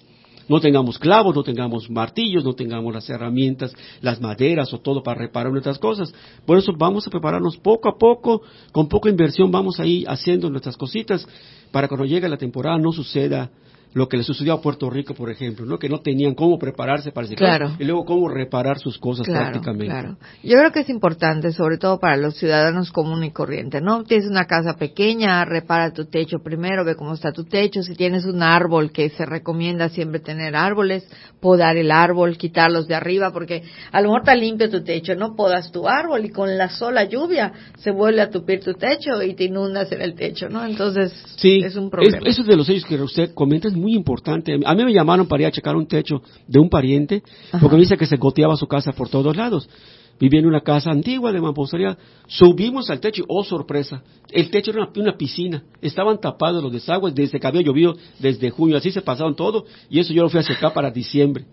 no 0.48 0.60
tengamos 0.60 1.00
clavos, 1.00 1.34
no 1.34 1.42
tengamos 1.42 1.90
martillos, 1.90 2.44
no 2.44 2.54
tengamos 2.54 2.94
las 2.94 3.10
herramientas, 3.10 3.74
las 4.02 4.22
maderas 4.22 4.72
o 4.74 4.80
todo 4.80 5.02
para 5.02 5.22
reparar 5.22 5.52
nuestras 5.52 5.80
cosas. 5.80 6.14
Por 6.46 6.58
eso 6.58 6.72
vamos 6.78 7.08
a 7.08 7.10
prepararnos 7.10 7.58
poco 7.58 7.90
a 7.90 7.98
poco, 7.98 8.44
con 8.72 8.88
poca 8.88 9.10
inversión 9.10 9.50
vamos 9.50 9.80
a 9.80 9.88
ir 9.88 10.08
haciendo 10.08 10.50
nuestras 10.50 10.78
cositas 10.78 11.28
para 11.72 11.88
que 11.88 11.96
cuando 11.96 12.06
llegue 12.06 12.30
la 12.30 12.38
temporada 12.38 12.78
no 12.78 12.92
suceda 12.92 13.50
lo 13.96 14.10
que 14.10 14.18
le 14.18 14.24
sucedió 14.24 14.52
a 14.52 14.62
Puerto 14.62 14.90
Rico, 14.90 15.14
por 15.14 15.32
ejemplo, 15.32 15.66
¿no? 15.66 15.80
que 15.80 15.88
no 15.88 16.02
tenían 16.02 16.36
cómo 16.36 16.60
prepararse 16.60 17.14
para 17.14 17.28
ese 17.28 17.36
claro. 17.36 17.78
y 17.80 17.86
luego 17.86 18.04
cómo 18.04 18.28
reparar 18.28 18.78
sus 18.78 18.98
cosas 18.98 19.26
prácticamente. 19.26 19.86
Claro. 19.86 20.18
Yo 20.44 20.58
creo 20.58 20.72
que 20.74 20.82
es 20.82 20.90
importante, 20.90 21.54
sobre 21.54 21.78
todo 21.78 21.98
para 21.98 22.18
los 22.18 22.36
ciudadanos 22.36 22.92
comunes 22.92 23.30
y 23.30 23.32
corrientes, 23.32 23.82
¿no? 23.82 24.04
Tienes 24.04 24.28
una 24.30 24.48
casa 24.48 24.76
pequeña, 24.76 25.46
repara 25.46 25.94
tu 25.94 26.08
techo 26.08 26.40
primero, 26.44 26.84
ve 26.84 26.96
cómo 26.96 27.14
está 27.14 27.32
tu 27.32 27.46
techo, 27.46 27.84
si 27.84 27.96
tienes 27.96 28.26
un 28.26 28.44
árbol 28.44 28.92
que 28.92 29.10
se 29.12 29.26
recomienda 29.26 29.88
siempre 29.88 30.20
tener 30.20 30.58
árboles, 30.58 31.08
podar 31.40 31.78
el 31.78 31.90
árbol, 31.90 32.38
quitarlos 32.38 32.90
de 32.90 32.96
arriba, 32.96 33.32
porque 33.32 33.64
a 33.94 34.02
lo 34.02 34.10
mejor 34.10 34.24
está 34.24 34.36
limpio 34.36 34.70
tu 34.70 34.84
techo, 34.84 35.16
no 35.16 35.38
podas 35.38 35.72
tu 35.72 35.88
árbol 35.88 36.26
y 36.26 36.32
con 36.32 36.58
la 36.58 36.68
sola 36.68 37.06
lluvia 37.06 37.54
se 37.78 37.92
vuelve 37.92 38.20
a 38.20 38.30
tupir 38.30 38.60
tu 38.60 38.74
techo 38.74 39.24
y 39.24 39.36
te 39.36 39.46
inundas 39.46 39.90
en 39.94 40.02
el 40.02 40.16
techo, 40.16 40.50
¿no? 40.50 40.66
Entonces, 40.66 41.14
es 41.42 41.78
un 41.78 41.90
problema. 41.90 42.20
eso 42.26 42.44
de 42.44 42.58
los 42.58 42.68
sellos 42.68 42.84
que 42.84 43.02
usted 43.02 43.34
comenta 43.34 43.70
es 43.70 43.74
muy 43.85 43.85
importante. 43.94 44.58
A 44.66 44.74
mí 44.74 44.86
me 44.86 44.94
llamaron 44.94 45.28
para 45.28 45.44
ir 45.44 45.48
a 45.48 45.52
checar 45.52 45.76
un 45.76 45.88
techo 45.88 46.22
de 46.48 46.60
un 46.60 46.70
pariente, 46.70 47.22
porque 47.52 47.76
me 47.76 47.82
dice 47.82 47.98
que 47.98 48.06
se 48.06 48.18
goteaba 48.18 48.56
su 48.56 48.68
casa 48.68 48.92
por 48.92 49.10
todos 49.10 49.36
lados. 49.36 49.70
Vivía 50.18 50.40
en 50.40 50.46
una 50.46 50.62
casa 50.62 50.92
antigua 50.92 51.34
de 51.34 51.42
mampostería. 51.42 51.98
Subimos 52.28 52.90
al 52.90 53.02
techo 53.02 53.24
y, 53.24 53.26
oh 53.28 53.44
sorpresa, 53.44 54.02
el 54.32 54.50
techo 54.50 54.72
era 54.72 54.90
una, 54.96 55.18
piscina. 55.18 55.64
Estaban 55.82 56.20
tapados 56.22 56.64
los 56.64 56.72
desagües 56.72 57.14
desde 57.14 57.40
que 57.40 57.48
había 57.48 57.62
llovido 57.62 57.96
desde 58.20 58.50
junio. 58.50 58.78
Así 58.78 58.92
se 58.92 59.02
pasaron 59.02 59.36
todo 59.36 59.66
y 59.90 60.00
eso 60.00 60.14
yo 60.14 60.24
lo 60.24 60.30
fui 60.30 60.40
a 60.40 60.44
checar 60.44 60.74
para 60.74 60.90
diciembre 60.90 61.46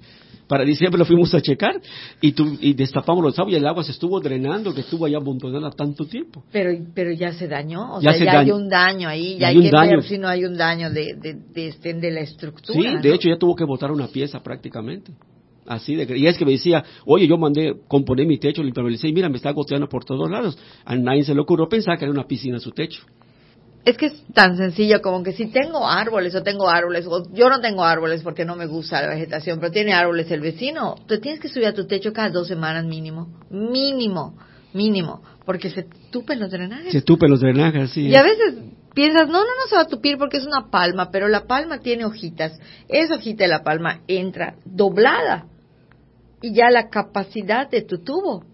para 0.46 0.64
diciembre 0.64 0.98
lo 0.98 1.04
fuimos 1.04 1.34
a 1.34 1.40
checar 1.40 1.80
y, 2.20 2.34
y 2.60 2.74
destapamos 2.74 3.24
los 3.24 3.38
aguas 3.38 3.52
y 3.52 3.56
el 3.56 3.66
agua 3.66 3.84
se 3.84 3.92
estuvo 3.92 4.20
drenando, 4.20 4.74
que 4.74 4.80
estuvo 4.80 5.06
allá 5.06 5.18
amontonada 5.18 5.70
tanto 5.70 6.04
tiempo. 6.04 6.44
Pero, 6.52 6.70
pero 6.94 7.12
ya 7.12 7.32
se 7.32 7.48
dañó, 7.48 7.94
o 7.94 8.00
sea, 8.00 8.16
ya 8.16 8.40
hay 8.40 8.50
un 8.50 8.68
daño 8.68 9.08
ahí, 9.08 9.38
ya 9.38 9.48
hay, 9.48 9.60
que 9.60 9.70
ver 9.70 10.02
si 10.02 10.18
no 10.18 10.28
hay 10.28 10.44
un 10.44 10.56
daño 10.56 10.90
de, 10.90 11.14
de, 11.14 11.34
de, 11.34 11.68
este, 11.68 11.94
de, 11.94 12.10
la 12.10 12.20
estructura. 12.20 12.78
Sí, 12.78 13.08
de 13.08 13.14
hecho 13.14 13.28
ya 13.28 13.38
tuvo 13.38 13.54
que 13.54 13.64
botar 13.64 13.90
una 13.90 14.08
pieza 14.08 14.42
prácticamente. 14.42 15.12
Así 15.66 15.94
de, 15.94 16.18
y 16.18 16.26
es 16.26 16.36
que 16.36 16.44
me 16.44 16.52
decía, 16.52 16.84
oye, 17.06 17.26
yo 17.26 17.38
mandé 17.38 17.74
componer 17.86 18.26
mi 18.26 18.38
techo, 18.38 18.62
limpiar 18.62 18.86
y 18.90 19.12
mira, 19.12 19.28
me 19.28 19.36
está 19.36 19.52
goteando 19.52 19.88
por 19.88 20.04
todos 20.04 20.28
lados. 20.28 20.58
A 20.84 20.96
nadie 20.96 21.24
se 21.24 21.34
le 21.34 21.40
ocurrió 21.40 21.68
pensar 21.68 21.98
que 21.98 22.04
era 22.04 22.12
una 22.12 22.26
piscina 22.26 22.56
en 22.56 22.60
su 22.60 22.72
techo. 22.72 23.02
Es 23.84 23.96
que 23.96 24.06
es 24.06 24.24
tan 24.32 24.56
sencillo 24.56 25.02
como 25.02 25.22
que 25.24 25.32
si 25.32 25.46
tengo 25.46 25.88
árboles 25.88 26.34
o 26.36 26.42
tengo 26.42 26.68
árboles, 26.68 27.06
o 27.08 27.32
yo 27.32 27.48
no 27.48 27.60
tengo 27.60 27.84
árboles 27.84 28.22
porque 28.22 28.44
no 28.44 28.54
me 28.54 28.66
gusta 28.66 29.02
la 29.02 29.08
vegetación, 29.08 29.58
pero 29.58 29.72
tiene 29.72 29.92
árboles 29.92 30.30
el 30.30 30.40
vecino, 30.40 30.96
tú 31.06 31.18
tienes 31.18 31.40
que 31.40 31.48
subir 31.48 31.66
a 31.66 31.74
tu 31.74 31.86
techo 31.86 32.12
cada 32.12 32.30
dos 32.30 32.46
semanas 32.46 32.84
mínimo. 32.84 33.28
Mínimo, 33.50 34.38
mínimo. 34.72 35.22
Porque 35.44 35.70
se 35.70 35.86
tupen 36.10 36.38
los 36.38 36.50
drenajes. 36.50 36.92
Se 36.92 37.02
tupen 37.02 37.30
los 37.30 37.40
drenajes, 37.40 37.90
sí. 37.90 38.06
Y 38.06 38.14
a 38.14 38.22
veces 38.22 38.54
piensas, 38.94 39.26
no, 39.26 39.40
no, 39.40 39.40
no 39.40 39.68
se 39.68 39.74
va 39.74 39.82
a 39.82 39.88
tupir 39.88 40.16
porque 40.16 40.36
es 40.36 40.46
una 40.46 40.70
palma, 40.70 41.10
pero 41.10 41.26
la 41.26 41.46
palma 41.46 41.80
tiene 41.80 42.04
hojitas. 42.04 42.58
Esa 42.88 43.16
hojita 43.16 43.44
de 43.44 43.48
la 43.48 43.64
palma 43.64 44.02
entra 44.06 44.54
doblada 44.64 45.46
y 46.40 46.54
ya 46.54 46.70
la 46.70 46.88
capacidad 46.88 47.68
de 47.68 47.82
tu 47.82 47.98
tubo 47.98 48.44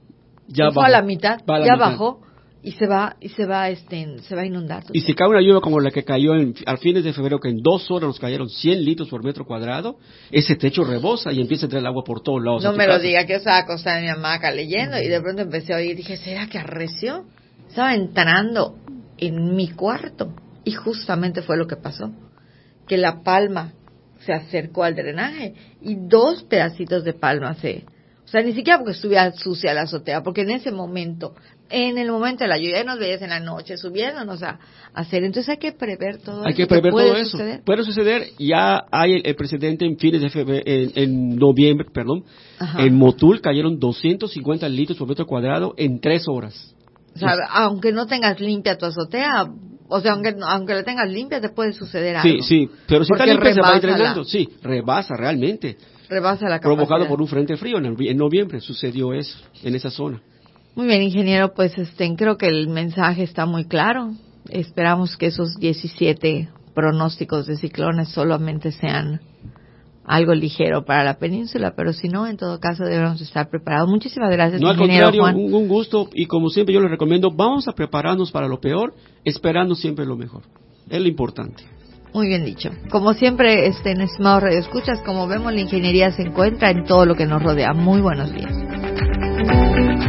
ya 0.47 0.71
fue 0.71 0.87
a 0.87 0.89
la 0.89 1.03
mitad, 1.03 1.41
ya 1.47 1.77
bajó 1.77 2.23
y 2.63 2.73
se 2.73 2.87
va 2.87 3.17
y 3.21 3.29
se 3.31 3.47
va 3.47 3.69
este 3.71 4.19
se 4.21 4.35
va 4.35 4.43
a 4.43 4.47
inundar. 4.47 4.85
Y 4.93 5.01
si 5.01 5.15
cae 5.15 5.29
una 5.29 5.41
lluvia 5.41 5.61
como 5.61 5.81
la 5.81 5.91
que 5.91 6.05
cayó 6.05 6.35
en, 6.35 6.55
al 6.67 6.79
fines 6.79 7.05
de 7.05 7.13
febrero, 7.13 7.39
que 7.39 7.49
en 7.49 7.63
dos 7.63 7.91
horas 7.91 8.09
nos 8.09 8.19
cayeron 8.19 8.49
100 8.49 8.85
litros 8.85 9.09
por 9.09 9.25
metro 9.25 9.45
cuadrado, 9.45 9.99
ese 10.31 10.57
techo 10.57 10.85
rebosa 10.85 11.33
y 11.33 11.41
empieza 11.41 11.65
a 11.65 11.67
entrar 11.67 11.81
el 11.81 11.87
agua 11.87 12.03
por 12.05 12.23
todos 12.23 12.43
lados. 12.43 12.65
No 12.65 12.73
me 12.73 12.87
lo 12.87 12.99
diga, 12.99 13.25
que 13.25 13.33
yo 13.33 13.39
estaba 13.39 13.59
acostada 13.59 13.99
en 13.99 14.05
mi 14.05 14.11
hamaca 14.11 14.51
leyendo 14.51 14.99
y 15.01 15.09
de 15.09 15.21
pronto 15.21 15.43
empecé 15.43 15.73
a 15.75 15.77
oír, 15.77 15.97
dije, 15.97 16.17
¿será 16.17 16.49
que 16.49 16.59
arreció? 16.59 17.25
Estaba 17.69 17.95
entrando 17.95 18.77
en 19.19 19.55
mi 19.55 19.69
cuarto 19.69 20.35
y 20.65 20.73
justamente 20.73 21.43
fue 21.43 21.57
lo 21.57 21.67
que 21.67 21.77
pasó, 21.77 22.13
que 22.87 22.97
la 22.97 23.23
palma 23.23 23.73
se 24.25 24.33
acercó 24.33 24.83
al 24.83 24.97
drenaje 24.97 25.55
y 25.81 25.95
dos 25.95 26.43
pedacitos 26.43 27.05
de 27.05 27.13
palma 27.13 27.55
se 27.55 27.85
o 28.29 28.31
sea, 28.31 28.43
ni 28.43 28.53
siquiera 28.53 28.79
porque 28.79 28.93
estuviera 28.93 29.33
sucia 29.33 29.73
la 29.73 29.83
azotea, 29.83 30.23
porque 30.23 30.43
en 30.43 30.51
ese 30.51 30.71
momento, 30.71 31.35
en 31.71 31.99
el 31.99 32.11
momento 32.11 32.45
de 32.45 32.49
la 32.49 32.59
lluvia, 32.59 32.85
nos 32.85 32.99
veías 32.99 33.23
en 33.23 33.31
la 33.31 33.41
noche 33.41 33.77
subiéndonos 33.77 34.43
a, 34.43 34.59
hacer. 34.95 35.23
Entonces 35.25 35.49
hay 35.51 35.59
que 35.59 35.73
prever 35.73 36.19
todo 36.19 36.37
hay 36.37 36.41
eso. 36.41 36.49
Hay 36.49 36.55
que 36.55 36.67
prever 36.67 36.93
todo 36.93 37.17
eso. 37.17 37.39
Puede 37.65 37.85
suceder. 37.85 38.29
Ya 38.39 38.85
hay 38.91 39.21
el, 39.25 39.35
presidente 39.37 39.85
en 39.85 39.99
fines 39.99 40.21
de 40.21 40.31
febrero, 40.31 40.63
en, 40.67 41.37
noviembre, 41.37 41.87
perdón, 41.93 42.25
en 42.79 42.97
Motul 42.97 43.41
cayeron 43.41 43.79
250 43.79 44.69
litros 44.69 44.99
por 44.99 45.09
metro 45.09 45.27
cuadrado 45.27 45.75
en 45.77 46.01
tres 46.01 46.25
horas. 46.29 46.75
O 47.15 47.19
sea, 47.19 47.35
aunque 47.51 47.93
no 47.93 48.07
tengas 48.07 48.41
limpia 48.41 48.77
tu 48.79 48.87
azotea, 48.87 49.47
o 49.89 50.01
sea, 50.01 50.13
aunque, 50.13 50.37
aunque 50.41 50.75
la 50.75 50.85
tengas 50.85 51.11
limpia, 51.11 51.41
te 51.41 51.49
puede 51.49 51.73
suceder 51.73 52.17
algo. 52.17 52.43
Sí, 52.43 52.43
sí, 52.43 52.71
pero 52.87 53.05
si 53.05 53.13
está 53.13 53.27
limpia 53.27 53.55
se 53.55 53.61
va 53.61 53.81
drenando. 53.81 54.25
Sí, 54.25 54.49
rebasa 54.63 55.17
realmente 55.17 55.77
rebasa 56.09 56.49
la 56.49 56.61
Provocado 56.61 57.07
por 57.07 57.21
un 57.21 57.29
frente 57.29 57.57
frío. 57.57 57.79
En, 57.79 58.17
noviembre 58.17 58.61
sucedió 58.61 59.13
eso, 59.13 59.39
en 59.63 59.75
esa 59.75 59.91
zona. 59.91 60.21
Muy 60.79 60.87
bien, 60.87 61.03
ingeniero, 61.03 61.55
pues 61.55 61.77
este, 61.77 62.15
creo 62.15 62.37
que 62.37 62.47
el 62.47 62.69
mensaje 62.69 63.25
está 63.25 63.47
muy 63.47 63.65
claro. 63.65 64.13
Esperamos 64.49 65.17
que 65.17 65.27
esos 65.27 65.57
17 65.59 66.51
pronósticos 66.73 67.49
de 67.49 67.57
ciclones 67.57 68.11
solamente 68.11 68.71
sean 68.71 69.21
algo 70.05 70.33
ligero 70.35 70.85
para 70.85 71.03
la 71.03 71.19
península, 71.19 71.75
pero 71.75 71.93
si 71.93 72.09
no, 72.09 72.29
en 72.29 72.37
todo 72.37 72.61
caso 72.61 72.85
debemos 72.85 73.21
estar 73.21 73.51
preparados. 73.51 73.91
Muchísimas 73.91 74.31
gracias, 74.31 74.61
no, 74.61 74.69
al 74.69 74.77
contrario, 74.77 75.25
Un, 75.25 75.67
gusto 75.67 76.11
y 76.15 76.27
como 76.27 76.49
siempre 76.49 76.73
yo 76.77 76.81
les 76.81 76.93
recomiendo, 76.93 77.33
vamos 77.33 77.67
a 77.67 77.73
prepararnos 77.73 78.31
para 78.31 78.47
lo 78.47 78.61
peor, 78.61 78.95
esperando 79.25 79.75
siempre 79.75 80.07
lo 80.07 80.17
mejor. 80.17 80.43
Es 80.89 81.01
lo 81.01 81.09
importante. 81.09 81.65
Muy 82.15 82.29
bien 82.29 82.45
dicho. 82.45 82.71
Como 82.89 83.15
siempre, 83.15 83.67
este, 83.67 83.91
en 83.91 84.03
Estimado 84.03 84.39
Radio 84.39 84.61
Escuchas, 84.61 85.03
como 85.05 85.27
vemos, 85.27 85.53
la 85.53 85.61
ingeniería 85.61 86.13
se 86.13 86.23
encuentra 86.23 86.71
en 86.71 86.85
todo 86.85 87.05
lo 87.05 87.17
que 87.17 87.27
nos 87.27 87.43
rodea. 87.43 87.73
Muy 87.73 88.01
buenos 88.01 88.33
días. 88.33 88.78